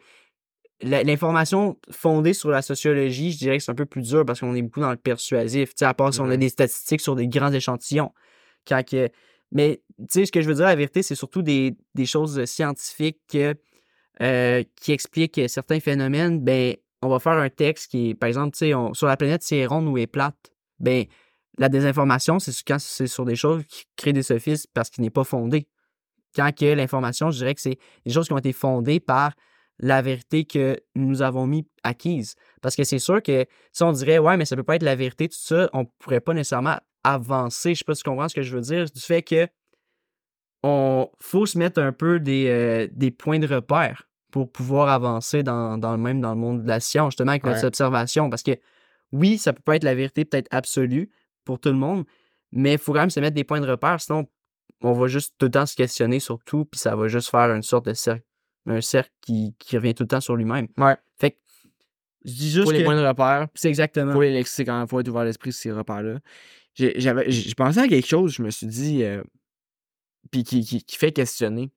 l'information 0.82 1.78
fondée 1.90 2.34
sur 2.34 2.50
la 2.50 2.62
sociologie, 2.62 3.32
je 3.32 3.38
dirais 3.38 3.58
que 3.58 3.64
c'est 3.64 3.72
un 3.72 3.76
peu 3.76 3.86
plus 3.86 4.02
dur 4.02 4.26
parce 4.26 4.40
qu'on 4.42 4.54
est 4.56 4.62
beaucoup 4.62 4.82
dans 4.82 4.92
le 4.92 4.98
persuasif, 4.98 5.70
tu 5.70 5.76
sais, 5.80 5.86
à 5.86 5.94
part 5.94 6.14
si 6.14 6.20
on 6.22 6.26
a 6.26 6.34
Mhm. 6.34 6.38
des 6.38 6.50
statistiques 6.50 7.02
sur 7.02 7.16
des 7.16 7.28
grands 7.28 7.52
échantillons. 7.52 8.12
Quand 8.68 8.84
que- 8.86 9.10
Mais, 9.52 9.82
tu 10.00 10.06
sais, 10.10 10.26
ce 10.26 10.32
que 10.32 10.42
je 10.42 10.48
veux 10.50 10.56
dire, 10.56 10.66
la 10.66 10.76
vérité, 10.76 11.02
c'est 11.04 11.16
surtout 11.16 11.42
des, 11.42 11.78
des 11.94 12.06
choses 12.06 12.44
scientifiques 12.46 13.20
que, 13.32 13.56
euh, 14.22 14.64
qui 14.76 14.92
expliquent 14.92 15.42
certains 15.48 15.80
phénomènes. 15.80 16.40
Ben, 16.42 16.76
on 17.02 17.10
va 17.10 17.20
faire 17.20 17.34
un 17.34 17.50
texte 17.50 17.92
qui 17.92 18.10
est, 18.10 18.16
par 18.16 18.28
exemple, 18.28 18.56
sur 18.56 19.08
la 19.08 19.18
planète, 19.18 19.44
si 19.44 19.56
elle 19.56 19.62
est 19.62 19.66
ronde 19.68 19.88
ou 19.88 19.98
est 19.98 20.08
plate. 20.08 20.52
Ben, 20.80 21.06
la 21.58 21.70
désinformation, 21.70 22.40
c'est 22.40 22.52
quand 22.66 22.80
c'est 22.80 23.08
sur 23.08 23.26
des 23.26 23.36
choses 23.36 23.64
qui 23.66 23.86
créent 23.96 24.14
des 24.14 24.24
sophismes 24.24 24.70
parce 24.74 24.90
qu'il 24.90 25.04
n'est 25.04 25.10
pas 25.10 25.24
fondé 25.24 25.68
quand 26.36 26.54
que 26.54 26.66
l'information, 26.66 27.32
je 27.32 27.38
dirais 27.38 27.56
que 27.56 27.62
c'est 27.62 27.80
des 28.06 28.12
choses 28.12 28.28
qui 28.28 28.34
ont 28.34 28.38
été 28.38 28.54
fondées 28.54 29.00
par 29.00 29.34
la 29.80 30.02
vérité 30.02 30.46
que 30.46 30.80
nous 30.96 31.22
avons 31.22 31.48
mis 31.48 31.68
acquise. 31.84 32.36
Parce 32.62 32.76
que 32.76 32.84
c'est 32.84 33.00
sûr 33.00 33.22
que 33.22 33.46
si 33.72 33.84
on 33.84 33.92
dirait, 33.92 34.20
ouais, 34.20 34.38
mais 34.38 34.46
ça 34.46 34.56
peut 34.56 34.64
pas 34.64 34.76
être 34.76 34.84
la 34.84 34.96
vérité, 34.96 35.28
tout 35.28 35.38
ça, 35.40 35.70
on 35.74 35.86
pourrait 36.00 36.22
pas 36.22 36.34
nécessairement 36.34 36.78
avancer. 37.04 37.74
Je 37.74 37.80
sais 37.80 37.86
pas 37.86 37.96
si 37.96 38.04
tu 38.04 38.10
comprends 38.10 38.30
ce 38.30 38.36
que 38.36 38.42
je 38.42 38.56
veux 38.56 38.62
dire. 38.62 38.86
Du 38.86 39.02
fait 39.02 39.22
que 39.22 39.48
on 40.68 41.10
faut 41.20 41.46
se 41.46 41.60
mettre 41.60 41.80
un 41.80 41.92
peu 41.92 42.20
des, 42.20 42.48
euh, 42.48 42.88
des 42.92 43.12
points 43.12 43.38
de 43.38 43.46
repère 43.48 44.08
pour 44.32 44.52
pouvoir 44.52 44.90
avancer 44.90 45.44
dans, 45.44 45.78
dans 45.78 45.92
le 45.92 46.00
même 46.02 46.20
dans 46.22 46.32
le 46.34 46.40
monde 46.40 46.64
de 46.64 46.68
la 46.68 46.80
science, 46.80 47.12
justement, 47.14 47.32
avec 47.34 47.44
notre 47.44 47.60
Ouais. 47.60 47.66
observation. 47.66 48.32
Parce 48.32 48.42
que 48.42 48.52
oui, 49.12 49.38
ça 49.38 49.54
peut 49.54 49.62
pas 49.64 49.76
être 49.76 49.84
la 49.84 49.94
vérité 49.94 50.26
peut-être 50.26 50.48
absolue 50.50 51.12
pour 51.44 51.60
tout 51.60 51.70
le 51.70 51.76
monde, 51.76 52.04
mais 52.52 52.74
il 52.74 52.78
faut 52.80 52.94
quand 52.94 53.02
même 53.02 53.12
se 53.12 53.20
mettre 53.20 53.36
des 53.36 53.44
points 53.44 53.62
de 53.62 53.68
repère, 53.70 54.02
sinon 54.02 54.26
on 54.82 54.94
va 54.94 55.08
juste 55.08 55.36
tout 55.38 55.46
le 55.46 55.52
temps 55.52 55.66
se 55.68 55.76
questionner 55.76 56.20
sur 56.20 56.40
tout, 56.44 56.66
puis 56.66 56.80
ça 56.80 56.96
va 56.96 57.08
juste 57.08 57.30
faire 57.30 57.54
une 57.54 57.62
sorte 57.62 57.86
de 57.86 57.94
cercle, 57.94 58.26
un 58.66 58.82
cercle 58.82 59.12
qui, 59.22 59.54
qui 59.60 59.78
revient 59.78 59.94
tout 59.94 60.04
le 60.04 60.08
temps 60.08 60.20
sur 60.22 60.36
lui-même. 60.36 60.68
Ouais. 60.78 60.96
Fait 61.20 61.32
que 61.32 61.38
je 62.26 62.32
dis 62.34 62.50
juste 62.50 62.66
Faut 62.66 62.72
les 62.72 62.80
que 62.80 62.84
points 62.86 63.00
de 63.00 63.06
repère. 63.08 63.48
c'est 63.54 63.70
exactement. 63.70 64.14
Faut 64.14 64.22
les 64.24 64.34
lexiques 64.34 64.66
quand 64.66 64.78
même. 64.80 64.88
Faut 64.88 65.00
être 65.00 65.08
ouvert 65.10 65.24
l'esprit 65.26 65.54
sur 65.54 65.62
ces 65.62 65.72
repères-là. 65.72 66.18
J'ai 66.74 67.54
pensé 67.56 67.80
à 67.80 67.88
quelque 67.88 68.08
chose, 68.08 68.34
je 68.34 68.42
me 68.42 68.50
suis 68.50 68.66
dit. 68.68 69.04
euh, 69.04 69.24
puis 70.32 70.44
qui, 70.44 70.84
fait 70.90 71.12
questionner. 71.12 71.72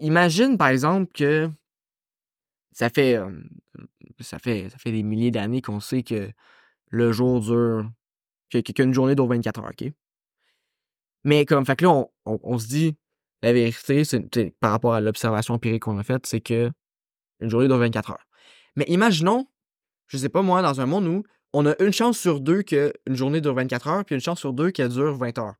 Imagine, 0.00 0.56
par 0.56 0.68
exemple, 0.68 1.10
que 1.12 1.50
ça 2.72 2.88
fait, 2.88 3.20
des 4.84 5.02
milliers 5.02 5.30
d'années 5.30 5.62
qu'on 5.62 5.80
sait 5.80 6.02
que 6.02 6.30
le 6.88 7.12
jour 7.12 7.40
dure. 7.40 7.90
qu'une 8.50 8.94
journée 8.94 9.14
dure 9.14 9.26
24 9.26 9.60
heures, 9.60 9.70
OK? 9.70 9.92
Mais 11.24 11.44
comme, 11.44 11.64
fait 11.64 11.76
que 11.76 11.84
là, 11.84 12.04
on, 12.24 12.58
se 12.58 12.66
dit, 12.66 12.96
la 13.42 13.52
vérité, 13.52 14.04
c'est, 14.04 14.50
par 14.58 14.72
rapport 14.72 14.94
à 14.94 15.00
l'observation 15.00 15.54
empirique 15.54 15.82
qu'on 15.82 15.98
a 15.98 16.02
faite, 16.02 16.26
c'est 16.26 16.40
que 16.40 16.70
une 17.40 17.48
journée 17.48 17.68
dure 17.68 17.78
24 17.78 18.10
heures. 18.10 18.26
Mais 18.76 18.84
imaginons, 18.88 19.46
je 20.08 20.16
sais 20.16 20.28
pas 20.28 20.42
moi, 20.42 20.62
dans 20.62 20.80
un 20.80 20.86
monde 20.86 21.06
où 21.06 21.22
on 21.52 21.66
a 21.66 21.80
une 21.82 21.92
chance 21.92 22.18
sur 22.18 22.40
deux 22.40 22.62
qu'une 22.62 22.92
journée 23.08 23.40
dure 23.40 23.54
24 23.54 23.88
heures, 23.88 24.04
puis 24.04 24.14
une 24.14 24.20
chance 24.20 24.40
sur 24.40 24.52
deux 24.52 24.70
qu'elle 24.70 24.88
dure 24.88 25.14
20 25.14 25.38
heures. 25.38 25.54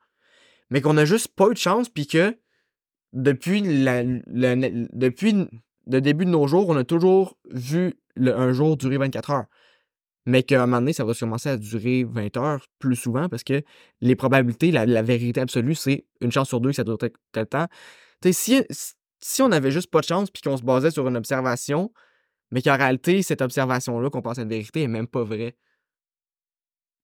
Mais 0.72 0.80
qu'on 0.80 0.96
a 0.96 1.04
juste 1.04 1.28
pas 1.28 1.48
eu 1.48 1.52
de 1.52 1.58
chance, 1.58 1.90
puis 1.90 2.06
que 2.06 2.34
depuis, 3.12 3.60
la- 3.60 4.04
la- 4.04 4.56
depuis 4.56 5.46
le 5.86 6.00
début 6.00 6.24
de 6.24 6.30
nos 6.30 6.46
jours, 6.46 6.66
on 6.70 6.76
a 6.76 6.82
toujours 6.84 7.36
vu 7.50 7.92
le- 8.16 8.34
un 8.34 8.54
jour 8.54 8.78
durer 8.78 8.96
24 8.96 9.30
heures. 9.30 9.44
Mais 10.24 10.42
qu'à 10.44 10.62
un 10.62 10.66
moment 10.66 10.78
donné, 10.78 10.94
ça 10.94 11.04
va 11.04 11.12
commencer 11.12 11.50
à 11.50 11.58
durer 11.58 12.04
20 12.04 12.34
heures 12.38 12.64
plus 12.78 12.96
souvent 12.96 13.28
parce 13.28 13.44
que 13.44 13.62
les 14.00 14.16
probabilités, 14.16 14.70
la, 14.70 14.86
la 14.86 15.02
vérité 15.02 15.42
absolue, 15.42 15.74
c'est 15.74 16.06
une 16.22 16.32
chance 16.32 16.48
sur 16.48 16.62
deux 16.62 16.70
que 16.70 16.76
ça 16.76 16.84
dure 16.84 16.96
tel, 16.96 17.46
temps. 17.46 17.66
Tu 18.22 18.32
sais, 18.32 18.64
si, 18.70 18.94
si 19.20 19.42
on 19.42 19.52
avait 19.52 19.72
juste 19.72 19.90
pas 19.90 20.00
de 20.00 20.06
chance 20.06 20.30
puis 20.30 20.40
qu'on 20.40 20.56
se 20.56 20.62
basait 20.62 20.90
sur 20.90 21.06
une 21.06 21.18
observation, 21.18 21.92
mais 22.50 22.62
qu'en 22.62 22.78
réalité, 22.78 23.20
cette 23.22 23.42
observation-là 23.42 24.08
qu'on 24.08 24.22
pense 24.22 24.38
être 24.38 24.48
vérité 24.48 24.82
est 24.84 24.88
même 24.88 25.06
pas 25.06 25.22
vraie, 25.22 25.54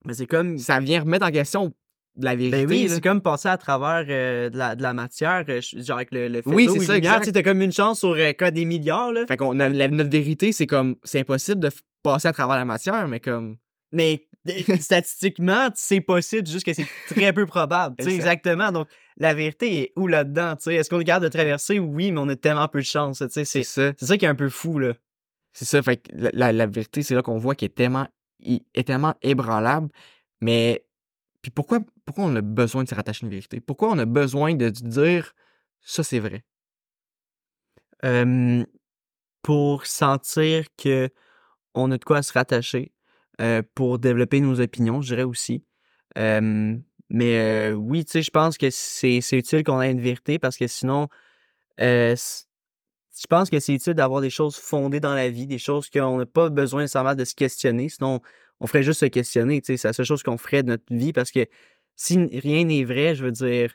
Mais 0.07 0.14
c'est 0.14 0.26
comme. 0.26 0.57
ça 0.57 0.81
vient 0.81 1.00
remettre 1.02 1.26
en 1.26 1.31
question 1.31 1.74
la 2.18 2.35
vérité. 2.37 2.66
Ben 2.66 2.68
oui, 2.68 2.88
c'est 2.88 3.00
comme 3.02 3.20
passer 3.22 3.48
à 3.48 3.57
travers 3.57 4.04
euh, 4.09 4.50
de, 4.50 4.59
la, 4.59 4.74
de 4.76 4.83
la 4.83 4.92
matière, 4.92 5.44
euh, 5.48 5.61
genre 5.62 5.96
avec 5.98 6.11
le, 6.12 6.28
le 6.28 6.42
Oui, 6.46 6.68
c'est 6.72 6.81
ça, 6.81 6.94
lumière, 6.94 7.18
exact. 7.18 7.42
Comme 7.44 7.62
une 7.62 7.72
chance 7.72 8.00
sur 8.00 8.11
euh, 8.14 8.33
quoi, 8.38 8.50
des 8.50 8.64
milliards, 8.64 9.12
là. 9.12 9.24
Fait 9.26 9.37
qu'on 9.37 9.54
notre 9.54 10.11
vérité, 10.11 10.52
c'est 10.52 10.66
comme, 10.66 10.96
c'est 11.04 11.20
impossible 11.20 11.61
de 11.61 11.70
passer 12.02 12.28
à 12.28 12.33
travers 12.33 12.57
la 12.57 12.64
matière, 12.64 13.07
mais 13.09 13.20
comme, 13.20 13.57
Mais 13.92 14.26
statistiquement, 14.81 15.68
c'est 15.74 16.00
possible, 16.00 16.46
juste 16.46 16.64
que 16.64 16.72
c'est 16.72 16.87
très 17.09 17.33
peu 17.33 17.46
probable. 17.46 17.94
exactement. 17.98 18.72
Donc, 18.72 18.88
la 19.18 19.35
vérité 19.35 19.81
est 19.83 19.92
où 19.96 20.07
là-dedans? 20.07 20.57
tu 20.57 20.64
sais? 20.64 20.74
Est-ce 20.76 20.88
qu'on 20.90 21.00
est 21.00 21.04
capable 21.04 21.24
de 21.26 21.31
traverser? 21.31 21.78
Oui, 21.78 22.12
mais 22.12 22.20
on 22.20 22.28
a 22.28 22.37
tellement 22.37 22.68
peu 22.68 22.78
de 22.81 22.85
chance. 22.85 23.18
tu 23.18 23.26
sais, 23.31 23.44
c'est 23.44 23.62
ça. 23.64 23.92
c'est 23.98 24.07
ça 24.07 24.16
qui 24.16 24.24
est 24.24 24.28
un 24.28 24.35
peu 24.35 24.48
fou, 24.48 24.78
là. 24.78 24.94
C'est 25.52 25.64
ça, 25.64 25.83
fait 25.83 25.96
que 25.96 26.09
la, 26.14 26.31
la- 26.33 26.52
la 26.52 26.66
vérité, 26.66 27.02
c'est 27.02 27.14
là 27.14 27.22
qu'on 27.22 27.38
voit 27.38 27.54
qu'elle 27.54 27.66
est 27.70 27.74
tellement, 27.74 28.07
est 28.44 28.87
tellement 28.87 29.14
ébranlable, 29.22 29.88
mais 30.40 30.85
puis 31.42 31.51
pourquoi, 31.51 31.81
pourquoi 32.05 32.24
on 32.24 32.37
a 32.37 32.40
besoin 32.40 32.85
de 32.85 32.88
se 32.88 32.94
rattacher 32.94 33.24
à 33.24 33.27
une 33.27 33.31
vérité? 33.31 33.61
Pourquoi 33.61 33.90
on 33.90 33.98
a 33.98 34.05
besoin 34.05 34.55
de 34.55 34.68
dire 34.70 35.35
ça 35.81 36.03
c'est 36.03 36.18
vrai? 36.20 36.44
Pour 39.42 39.87
sentir 39.87 40.66
que 40.77 41.09
on 41.74 41.90
a 41.90 41.98
de 41.98 42.05
quoi 42.05 42.22
se 42.22 42.33
rattacher, 42.33 42.92
pour 43.74 43.98
développer 43.98 44.40
nos 44.40 44.61
opinions, 44.61 45.01
je 45.01 45.14
dirais 45.14 45.22
aussi. 45.22 45.64
Mais 46.16 47.72
oui, 47.72 48.05
tu 48.05 48.12
sais, 48.12 48.22
je 48.22 48.31
pense 48.31 48.59
que 48.59 48.68
c'est 48.70 49.20
utile 49.33 49.64
qu'on 49.64 49.81
ait 49.81 49.90
une 49.90 50.01
vérité 50.01 50.38
parce 50.38 50.57
que 50.57 50.66
sinon, 50.66 51.09
je 51.79 53.27
pense 53.29 53.48
que 53.51 53.61
c'est 53.61 53.74
utile 53.74 53.94
d'avoir 53.94 54.20
des 54.20 54.31
choses 54.31 54.57
fondées 54.57 55.01
dans 55.01 55.14
la 55.14 55.31
vie, 55.31 55.46
des 55.46 55.59
choses 55.59 55.88
qu'on 55.88 56.18
n'a 56.18 56.27
pas 56.27 56.51
besoin 56.51 56.83
nécessairement 56.83 57.14
de 57.14 57.24
se 57.24 57.35
questionner, 57.35 57.88
sinon 57.88 58.20
on 58.60 58.66
ferait 58.66 58.82
juste 58.82 59.00
se 59.00 59.06
questionner, 59.06 59.60
c'est 59.64 59.82
la 59.84 59.92
seule 59.92 60.06
chose 60.06 60.22
qu'on 60.22 60.38
ferait 60.38 60.62
de 60.62 60.68
notre 60.68 60.84
vie 60.94 61.12
parce 61.12 61.30
que 61.30 61.46
si 61.96 62.16
rien 62.38 62.64
n'est 62.64 62.84
vrai, 62.84 63.14
je 63.14 63.24
veux 63.24 63.32
dire, 63.32 63.74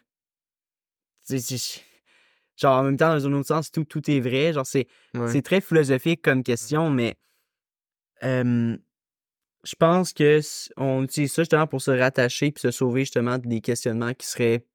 genre 2.56 2.80
en 2.80 2.84
même 2.84 2.98
temps, 2.98 3.14
dans 3.16 3.28
un 3.28 3.34
autre 3.34 3.48
sens, 3.48 3.72
tout, 3.72 3.84
tout 3.86 4.10
est 4.12 4.20
vrai, 4.20 4.54
genre 4.54 4.66
c'est 4.66 4.88
Ouais. 5.16 5.42
très 5.42 5.62
philosophique 5.62 6.22
comme 6.22 6.44
question, 6.44 6.90
mais 6.90 7.16
euh, 8.24 8.78
je 9.64 9.76
pense 9.76 10.14
que 10.14 10.40
on 10.78 11.04
utilise 11.04 11.32
ça 11.34 11.42
justement 11.44 11.68
pour 11.68 11.82
se 11.82 11.92
rattacher 11.92 12.52
puis 12.52 12.62
se 12.62 12.72
sauver 12.72 13.02
justement 13.02 13.38
des 13.38 13.62
questionnements 13.62 14.14
qui 14.14 14.28
seraient 14.28 14.66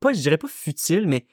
pas, 0.00 0.12
je 0.12 0.20
dirais 0.20 0.38
pas 0.38 0.48
futiles, 0.48 1.06
mais 1.06 1.26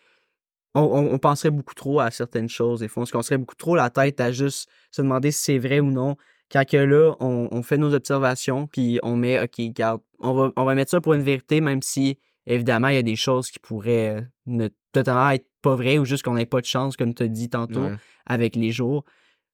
on, 0.75 0.82
on- 0.82 1.13
on 1.13 1.19
penserait 1.19 1.51
beaucoup 1.51 1.73
trop 1.73 1.99
à 1.99 2.12
certaines 2.12 2.47
choses. 2.49 2.79
Des 2.82 2.88
fois, 2.88 3.03
on 3.03 3.05
se 3.05 3.12
casserait 3.12 3.38
beaucoup 3.38 3.55
trop 3.55 3.75
la 3.75 3.89
tête 3.89 4.19
à 4.21 4.32
juste 4.32 4.69
se 4.91 5.01
demander 5.01 5.32
si 5.32 5.43
c'est 5.43 5.58
vrai 5.58 5.79
ou 5.79 5.91
non. 5.91 6.15
Quand 6.52 6.68
que 6.68 6.78
là, 6.78 7.16
on, 7.20 7.48
on 7.52 7.62
fait 7.64 7.78
nos 7.78 7.94
observations, 7.94 8.66
puis 8.68 9.00
on 9.04 9.16
met, 9.16 9.40
OK, 9.42 9.54
regarde, 9.58 10.02
on 10.20 10.34
va, 10.34 10.52
on 10.56 10.66
va 10.66 10.76
mettre 10.76 10.92
ça 10.92 11.00
pour 11.02 11.14
une 11.14 11.22
vérité, 11.22 11.62
même 11.62 11.82
si, 11.82 12.18
évidemment, 12.48 12.88
il 12.88 12.96
y 12.96 13.00
a 13.00 13.04
des 13.04 13.16
choses 13.16 13.52
qui 13.52 13.60
pourraient 13.60 14.18
euh, 14.18 14.22
ne 14.48 14.68
totalement 14.92 15.30
être 15.30 15.46
pas 15.62 15.76
vraies 15.76 15.98
ou 16.00 16.06
juste 16.06 16.24
qu'on 16.24 16.34
n'ait 16.34 16.46
pas 16.48 16.62
de 16.62 16.66
chance, 16.66 16.98
comme 16.98 17.14
tu 17.14 17.24
as 17.24 17.28
dit 17.28 17.50
tantôt 17.50 17.82
Ouais. 17.84 17.96
avec 18.26 18.56
les 18.56 18.72
jours. 18.72 19.04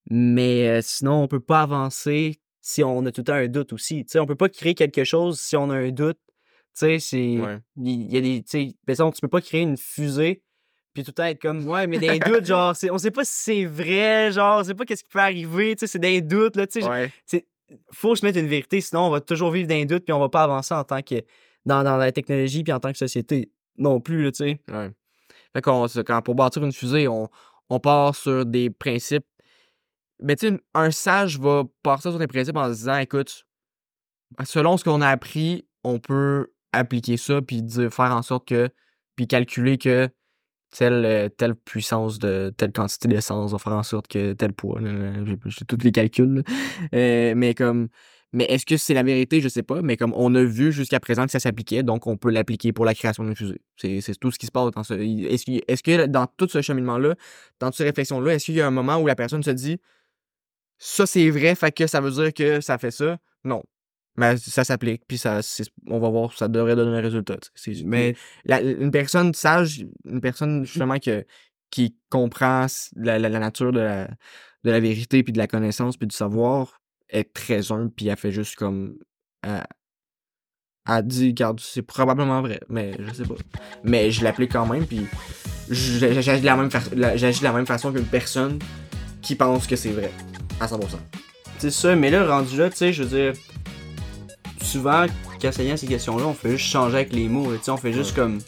Mais 0.09 0.67
euh, 0.69 0.79
sinon, 0.81 1.23
on 1.23 1.27
peut 1.27 1.39
pas 1.39 1.61
avancer 1.63 2.39
si 2.61 2.83
on 2.83 3.05
a 3.05 3.11
tout 3.11 3.21
le 3.21 3.25
temps 3.25 3.33
un 3.33 3.47
doute 3.47 3.73
aussi. 3.73 4.05
Tu 4.05 4.11
sais, 4.11 4.19
on 4.19 4.25
peut 4.25 4.35
pas 4.35 4.49
créer 4.49 4.75
quelque 4.75 5.03
chose 5.03 5.39
si 5.39 5.55
on 5.57 5.69
a 5.69 5.75
un 5.75 5.91
doute. 5.91 6.17
Tu 6.77 6.79
sais, 6.79 6.99
c'est. 6.99 7.37
Ouais. 7.39 7.59
Il 7.77 8.11
y 8.11 8.17
a 8.17 8.21
des. 8.21 8.43
Tu 8.43 8.49
sais, 8.49 8.75
par 8.85 8.93
exemple, 8.93 9.15
tu 9.15 9.21
peux 9.21 9.27
pas 9.27 9.41
créer 9.41 9.61
une 9.61 9.77
fusée 9.77 10.43
puis 10.95 11.03
tout 11.03 11.13
être 11.21 11.41
comme, 11.41 11.67
ouais, 11.67 11.87
mais 11.87 11.99
des 11.99 12.19
doutes, 12.19 12.45
genre, 12.45 12.73
on 12.89 12.97
sait 12.97 13.11
pas 13.11 13.25
si 13.25 13.33
c'est 13.33 13.65
vrai, 13.65 14.31
genre, 14.31 14.61
on 14.61 14.63
sait 14.63 14.73
pas 14.73 14.85
qu'est-ce 14.85 15.03
qui 15.03 15.09
peut 15.09 15.19
arriver, 15.19 15.75
tu 15.75 15.81
sais, 15.81 15.87
c'est 15.87 15.99
des 15.99 16.21
doutes, 16.21 16.55
là, 16.55 16.65
tu 16.65 16.81
sais. 16.81 16.87
Ouais. 16.87 17.11
Faut 17.91 18.15
se 18.15 18.25
mettre 18.25 18.39
une 18.39 18.47
vérité, 18.47 18.79
sinon 18.79 19.01
on 19.07 19.09
va 19.09 19.19
toujours 19.19 19.51
vivre 19.51 19.67
d'un 19.67 19.83
doute, 19.83 20.05
puis 20.05 20.13
on 20.13 20.19
va 20.19 20.29
pas 20.29 20.43
avancer 20.43 20.73
en 20.73 20.85
tant 20.85 21.01
que, 21.01 21.15
dans, 21.65 21.83
dans 21.83 21.97
la 21.97 22.13
technologie, 22.13 22.63
puis 22.63 22.71
en 22.71 22.79
tant 22.79 22.93
que 22.93 22.97
société 22.97 23.51
non 23.77 23.99
plus, 23.99 24.23
là, 24.23 24.31
tu 24.31 24.37
sais. 24.37 24.61
Ouais. 24.71 24.89
Fait 25.51 25.61
qu'on, 25.61 25.85
quand, 26.05 26.21
pour 26.21 26.35
bâtir 26.35 26.63
une 26.63 26.71
fusée, 26.71 27.09
on, 27.09 27.27
on 27.69 27.79
part 27.79 28.15
sur 28.15 28.45
des 28.45 28.69
principes. 28.69 29.25
Mais 30.21 30.37
tu 30.37 30.47
sais, 30.47 30.59
un 30.73 30.91
sage 30.91 31.37
va 31.39 31.63
partir 31.83 32.11
sur 32.11 32.19
des 32.19 32.27
principes 32.27 32.55
en 32.55 32.69
se 32.69 32.77
disant 32.77 32.97
écoute, 32.99 33.45
selon 34.45 34.77
ce 34.77 34.85
qu'on 34.85 35.01
a 35.01 35.09
appris, 35.09 35.67
on 35.83 35.99
peut 35.99 36.53
appliquer 36.71 37.17
ça, 37.17 37.41
puis 37.41 37.61
dire- 37.61 37.91
faire 37.93 38.15
en 38.15 38.21
sorte 38.21 38.47
que. 38.47 38.69
Puis 39.17 39.27
calculer 39.27 39.77
que 39.77 40.09
telle, 40.71 41.05
euh, 41.05 41.29
telle 41.29 41.55
puissance 41.55 42.19
de 42.19 42.53
telle 42.55 42.71
quantité 42.71 43.07
d'essence 43.07 43.51
va 43.51 43.57
faire 43.57 43.73
en 43.73 43.83
sorte 43.83 44.07
que 44.07 44.33
tel 44.33 44.53
poids. 44.53 44.79
J'ai 45.45 45.65
tous 45.65 45.77
les 45.83 45.91
calculs. 45.91 46.43
Euh, 46.93 47.33
mais 47.35 47.53
comme. 47.53 47.87
Mais 48.33 48.43
est-ce 48.45 48.65
que 48.65 48.75
c'est 48.75 48.93
la 48.93 49.03
vérité? 49.03 49.39
Je 49.39 49.47
sais 49.47 49.63
pas. 49.63 49.81
Mais 49.81 49.95
comme 49.95 50.13
on 50.13 50.35
a 50.35 50.43
vu 50.43 50.73
jusqu'à 50.73 50.99
présent 50.99 51.25
que 51.25 51.31
ça 51.31 51.39
s'appliquait, 51.39 51.83
donc 51.83 52.05
on 52.05 52.17
peut 52.17 52.29
l'appliquer 52.29 52.73
pour 52.73 52.83
la 52.83 52.93
création 52.93 53.23
d'une 53.23 53.35
fusée. 53.35 53.61
C'est 53.77 54.19
tout 54.19 54.29
ce 54.29 54.37
qui 54.37 54.45
se 54.45 54.51
passe 54.51 54.71
dans 54.71 54.83
ce. 54.83 54.93
Est-ce 54.93 55.45
est-ce 55.67 55.81
que 55.81 56.05
dans 56.07 56.27
tout 56.27 56.49
ce 56.49 56.61
cheminement-là, 56.61 57.15
dans 57.59 57.67
toutes 57.67 57.77
ces 57.77 57.85
réflexions-là, 57.85 58.33
est-ce 58.33 58.45
qu'il 58.45 58.55
y 58.55 58.61
a 58.61 58.67
un 58.67 58.71
moment 58.71 58.97
où 58.97 59.07
la 59.07 59.15
personne 59.15 59.41
se 59.41 59.51
dit 59.51 59.77
ça 60.77 61.05
c'est 61.05 61.29
vrai, 61.29 61.55
fait 61.55 61.71
que 61.71 61.87
ça 61.87 62.01
veut 62.01 62.11
dire 62.11 62.33
que 62.33 62.61
ça 62.61 62.77
fait 62.77 62.91
ça? 62.91 63.17
Non. 63.45 63.63
Mais 64.17 64.37
ça 64.37 64.63
s'applique, 64.63 65.03
puis 65.07 65.17
ça, 65.17 65.41
on 65.87 65.99
va 65.99 66.09
voir, 66.09 66.31
ça 66.33 66.47
devrait 66.47 66.75
donner 66.75 66.97
un 66.97 67.01
résultat. 67.01 67.37
Mais 67.83 68.15
la- 68.45 68.61
une 68.61 68.91
personne 68.91 69.33
sage, 69.33 69.85
une 70.05 70.21
personne 70.21 70.63
justement 70.65 70.99
que, 70.99 71.25
qui 71.69 71.95
comprend 72.09 72.67
la, 72.95 73.19
la- 73.19 73.29
la 73.29 73.39
nature 73.39 73.73
de 73.73 73.79
la, 73.81 74.07
de 74.63 74.71
la 74.71 74.79
vérité, 74.79 75.21
puis 75.23 75.33
de 75.33 75.37
la 75.37 75.47
connaissance, 75.47 75.97
puis 75.97 76.07
du 76.07 76.15
savoir, 76.15 76.79
est 77.09 77.33
très 77.33 77.71
humble, 77.71 77.91
puis 77.91 78.07
elle 78.07 78.17
fait 78.17 78.31
juste 78.31 78.55
comme. 78.55 78.97
Elle, 79.43 79.63
elle 80.87 81.05
dit, 81.07 81.27
regarde, 81.29 81.59
c'est 81.59 81.81
probablement 81.81 82.41
vrai, 82.41 82.59
mais 82.69 82.93
je 82.99 83.13
sais 83.13 83.23
pas. 83.23 83.35
Mais 83.83 84.11
je 84.11 84.23
l'applique 84.23 84.51
quand 84.51 84.67
même, 84.67 84.85
puis 84.85 85.01
j'agis 85.69 86.41
de 86.41 86.45
la 86.45 86.55
même, 86.55 86.69
de 86.69 87.43
la 87.43 87.51
même 87.53 87.65
façon 87.65 87.91
qu'une 87.91 88.05
personne 88.05 88.59
qui 89.21 89.35
pense 89.35 89.65
que 89.67 89.75
c'est 89.75 89.91
vrai, 89.91 90.11
à 90.59 90.67
100%. 90.67 90.79
C'est 91.57 91.71
ça, 91.71 91.95
mais 91.95 92.11
là, 92.11 92.25
rendu 92.27 92.57
là, 92.57 92.69
tu 92.69 92.77
sais, 92.77 92.93
je 92.93 93.03
veux 93.03 93.09
dire, 93.09 93.33
souvent, 94.75 95.05
à 95.71 95.77
ces 95.77 95.87
questions-là, 95.87 96.25
on 96.25 96.33
fait 96.33 96.51
juste 96.51 96.69
changer 96.69 96.95
avec 96.97 97.13
les 97.13 97.29
mots, 97.29 97.49
là, 97.51 97.57
on 97.69 97.77
fait 97.77 97.93
juste 97.93 98.13
comme 98.13 98.39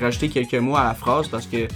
rajouter 0.00 0.30
quelques 0.30 0.54
mots 0.54 0.76
à 0.76 0.84
la 0.84 0.94
phrase 0.94 1.28
parce 1.28 1.46
que, 1.46 1.66
tu 1.66 1.74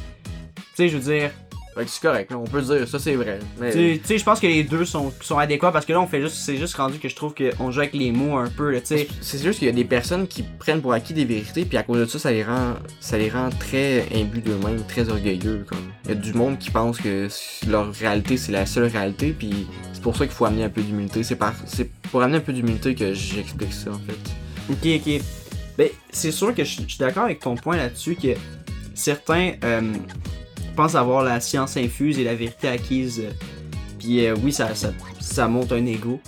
sais, 0.75 0.89
je 0.89 0.97
veux 0.97 1.13
dire, 1.13 1.31
Fait 1.79 1.85
que 1.85 1.91
c'est 1.93 2.03
correct, 2.03 2.33
on 2.35 2.43
peut 2.43 2.61
dire, 2.61 2.89
ça 2.89 2.99
c'est 2.99 3.15
vrai. 3.15 3.39
Mais... 3.61 3.71
tu 3.71 4.01
sais- 4.03 4.19
je 4.19 4.25
pense 4.25 4.41
que 4.41 4.49
les 4.49 4.65
deux 4.65 4.85
sont, 4.85 5.13
sont 5.21 5.39
adéquats 5.39 5.71
parce 5.71 5.87
que 5.87 5.93
là, 5.93 6.01
on 6.01 6.09
fait 6.09 6.21
juste, 6.21 6.35
c'est 6.35 6.57
juste 6.57 6.75
rendu 6.75 6.99
que 6.99 7.09
je 7.09 7.15
trouve 7.15 7.35
qu'on 7.35 7.71
joue 7.71 7.79
avec 7.79 7.95
les 7.95 8.11
mots 8.11 8.37
un 8.37 8.49
peu, 8.49 8.73
tu 8.81 8.81
sais. 8.85 9.07
C'est 9.21 9.41
juste 9.41 9.61
qu'il 9.61 9.67
y 9.67 9.71
a 9.71 9.75
des 9.75 9.85
personnes 9.85 10.27
qui 10.27 10.43
prennent 10.43 10.83
pour 10.83 10.93
acquis 10.93 11.15
des 11.15 11.25
vérités, 11.25 11.65
puis 11.65 11.79
à 11.79 11.85
cause 11.85 12.01
de 12.01 12.07
ça, 12.07 12.19
ça 12.19 12.33
les 12.33 12.43
rend, 12.43 12.75
ça 12.99 13.17
les 13.17 13.31
rend 13.31 13.51
très 13.51 14.07
imbus 14.13 14.41
d'eux-mêmes, 14.41 14.83
très 14.89 15.09
orgueilleux. 15.09 15.65
Comme. 15.69 15.79
Il 16.07 16.09
y 16.09 16.13
a 16.13 16.15
du 16.17 16.33
monde 16.33 16.59
qui 16.59 16.73
pense 16.73 16.99
que 16.99 17.29
leur 17.69 17.95
réalité, 17.95 18.37
c'est 18.37 18.51
la 18.51 18.67
seule 18.67 18.87
réalité, 18.89 19.33
puis 19.39 19.69
c'est 19.93 20.03
pour 20.03 20.17
ça 20.17 20.27
qu'il 20.27 20.35
faut 20.35 20.47
amener 20.47 20.65
un 20.65 20.71
peu 20.71 20.83
d'humilité. 20.83 21.23
C'est, 21.23 21.37
par, 21.37 21.55
c'est 21.67 21.89
pour 22.11 22.23
amener 22.23 22.39
un 22.39 22.41
peu 22.41 22.53
d'humilité 22.53 22.97
que 22.97 23.15
j'explique 23.15 23.73
ça, 23.73 23.91
en 23.93 24.01
fait. 24.01 24.19
Ok, 24.69 25.01
ok. 25.07 25.23
Ben, 25.79 25.91
c'est 26.11 26.33
sûr 26.33 26.53
que 26.53 26.65
je 26.65 26.71
je 26.83 26.89
suis 26.89 26.99
d'accord 26.99 27.23
avec 27.23 27.39
ton 27.39 27.55
point 27.55 27.77
là-dessus 27.77 28.17
que 28.17 28.35
certains 28.95 29.53
euh, 29.63 29.93
pensent 30.79 30.95
avoir 30.95 31.25
la 31.25 31.41
science 31.41 31.77
infuse 31.77 32.19
et 32.21 32.25
la 32.25 32.35
vérité 32.37 32.69
acquise. 32.69 33.25
Puis 33.99 34.25
euh, 34.25 34.35
oui, 34.43 34.53
ça, 34.53 34.75
ça, 34.75 34.93
ça 35.21 35.49
monte 35.49 35.73
un 35.73 35.85
ego. 35.87 36.21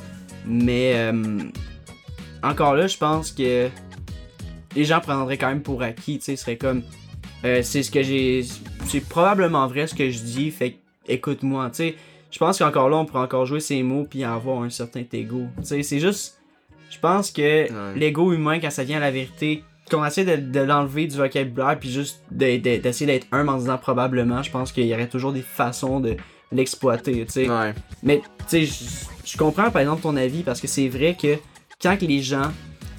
Mais 0.45 0.93
euh, 0.97 1.39
encore 2.43 2.75
là, 2.75 2.87
je 2.89 2.97
pense 2.97 3.31
que 3.31 3.69
les 4.75 4.85
gens 4.85 5.01
prendraient 5.01 5.39
quand 5.39 5.49
même 5.49 5.63
pour 5.63 5.83
acquis. 5.83 6.19
Tu 6.19 6.25
sais, 6.25 6.37
ce 6.37 6.43
serait 6.43 6.57
comme. 6.57 6.83
euh, 7.45 7.61
c'est 7.63 7.83
ce 7.83 7.91
que 7.91 8.03
j'ai. 8.03 8.45
C'est 8.87 9.01
probablement 9.09 9.67
vrai 9.69 9.87
ce 9.87 9.95
que 9.95 10.11
je 10.11 10.19
dis, 10.19 10.51
fait 10.51 10.79
écoute-moi. 11.07 11.71
Tu 11.71 11.77
sais, 11.77 11.95
je 12.31 12.39
pense 12.39 12.59
qu'encore 12.59 12.89
là, 12.89 12.97
on 12.97 13.05
pourrait 13.05 13.23
encore 13.23 13.47
jouer 13.47 13.61
ces 13.61 13.83
mots 13.83 14.07
puis 14.09 14.25
avoir 14.25 14.63
un 14.63 14.71
certain 14.71 15.05
ego. 15.13 15.45
Tu 15.59 15.65
sais, 15.67 15.83
c'est 15.83 16.01
juste. 16.01 16.39
Je 16.91 16.99
pense 16.99 17.31
que 17.31 17.41
Ouais. 17.71 17.99
l'ego 17.99 18.33
humain, 18.33 18.59
quand 18.59 18.71
ça 18.71 18.83
vient 18.83 18.97
à 18.97 19.01
la 19.01 19.13
vérité, 19.13 19.63
qu'on 19.90 20.05
essaie 20.05 20.24
de, 20.24 20.37
de 20.37 20.61
l'enlever 20.61 21.07
du 21.07 21.16
vocabulaire 21.16 21.79
puis 21.79 21.90
juste 21.90 22.22
de- 22.31 22.57
de- 22.59 22.76
d'essayer 22.79 23.07
d'être 23.07 23.26
humble 23.33 23.50
en 23.50 23.59
disant 23.59 23.79
probablement, 23.79 24.42
je 24.42 24.50
pense 24.50 24.72
qu'il 24.72 24.87
y 24.87 24.94
aurait 24.94 25.09
toujours 25.09 25.33
des 25.33 25.42
façons 25.42 26.00
de 26.00 26.16
l'exploiter, 26.53 27.24
tu 27.26 27.33
sais. 27.33 27.48
Ouais. 27.50 27.74
Mais, 28.03 28.22
tu 28.48 28.66
sais, 28.66 29.07
je- 29.24 29.37
comprends 29.37 29.70
par 29.70 29.81
exemple 29.83 30.03
ton 30.03 30.16
avis 30.16 30.42
parce 30.42 30.61
que 30.61 30.66
c'est 30.66 30.88
vrai 30.88 31.16
que 31.20 31.37
quand 31.83 31.96
que 31.96 32.05
les 32.07 32.20
gens 32.22 32.50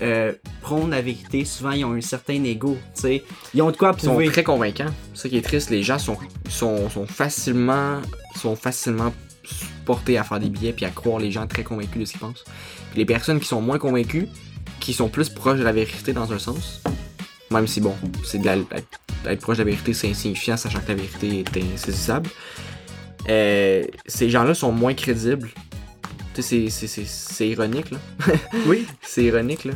euh, 0.01 0.33
prônent 0.61 0.89
la 0.89 1.01
vérité, 1.01 1.45
souvent 1.45 1.71
ils 1.71 1.85
ont 1.85 1.93
un 1.93 2.01
certain 2.01 2.43
ego, 2.43 2.75
tu 2.95 3.01
sais. 3.01 3.23
Ils 3.53 3.61
ont 3.61 3.69
de 3.69 3.77
quoi 3.77 3.91
Ils 3.95 4.01
sont 4.01 4.07
prouver. 4.11 4.27
très 4.29 4.43
convaincants. 4.43 4.91
C'est 5.13 5.23
ça 5.23 5.29
qui 5.29 5.37
est 5.37 5.41
triste. 5.43 5.69
Les 5.69 5.83
gens 5.83 5.99
sont, 5.99 6.17
sont, 6.49 6.89
sont 6.89 7.05
facilement 7.05 8.01
sont 8.35 8.55
facilement 8.55 9.13
portés 9.85 10.17
à 10.17 10.23
faire 10.23 10.39
des 10.39 10.49
billets 10.49 10.73
puis 10.73 10.85
à 10.85 10.89
croire 10.89 11.19
les 11.19 11.29
gens 11.31 11.45
très 11.47 11.63
convaincus 11.63 11.99
de 11.99 12.05
ce 12.05 12.11
qu'ils 12.13 12.21
pensent. 12.21 12.43
Puis 12.91 12.99
les 12.99 13.05
personnes 13.05 13.39
qui 13.39 13.45
sont 13.47 13.61
moins 13.61 13.77
convaincues, 13.77 14.27
qui 14.81 14.93
sont 14.93 15.07
plus 15.07 15.29
proches 15.29 15.59
de 15.59 15.63
la 15.63 15.71
vérité 15.71 16.11
dans 16.11 16.33
un 16.33 16.39
sens, 16.39 16.81
même 17.49 17.67
si 17.67 17.79
bon, 17.79 17.95
c'est 18.25 18.39
de 18.39 18.45
la, 18.45 18.57
être, 18.57 18.99
être 19.25 19.39
proche 19.39 19.57
de 19.57 19.63
la 19.63 19.69
vérité, 19.69 19.93
c'est 19.93 20.09
insignifiant, 20.09 20.57
sachant 20.57 20.79
que 20.81 20.89
la 20.89 20.95
vérité 20.95 21.39
est 21.39 21.73
insaisissable. 21.73 22.29
Euh, 23.29 23.85
ces 24.05 24.29
gens-là 24.29 24.53
sont 24.53 24.71
moins 24.71 24.93
crédibles. 24.93 25.49
Tu 26.33 26.41
sais, 26.41 26.69
c'est 26.69 27.47
ironique, 27.47 27.91
là. 27.91 27.97
Oui. 28.65 28.87
C'est 29.01 29.23
ironique, 29.25 29.65
là. 29.65 29.73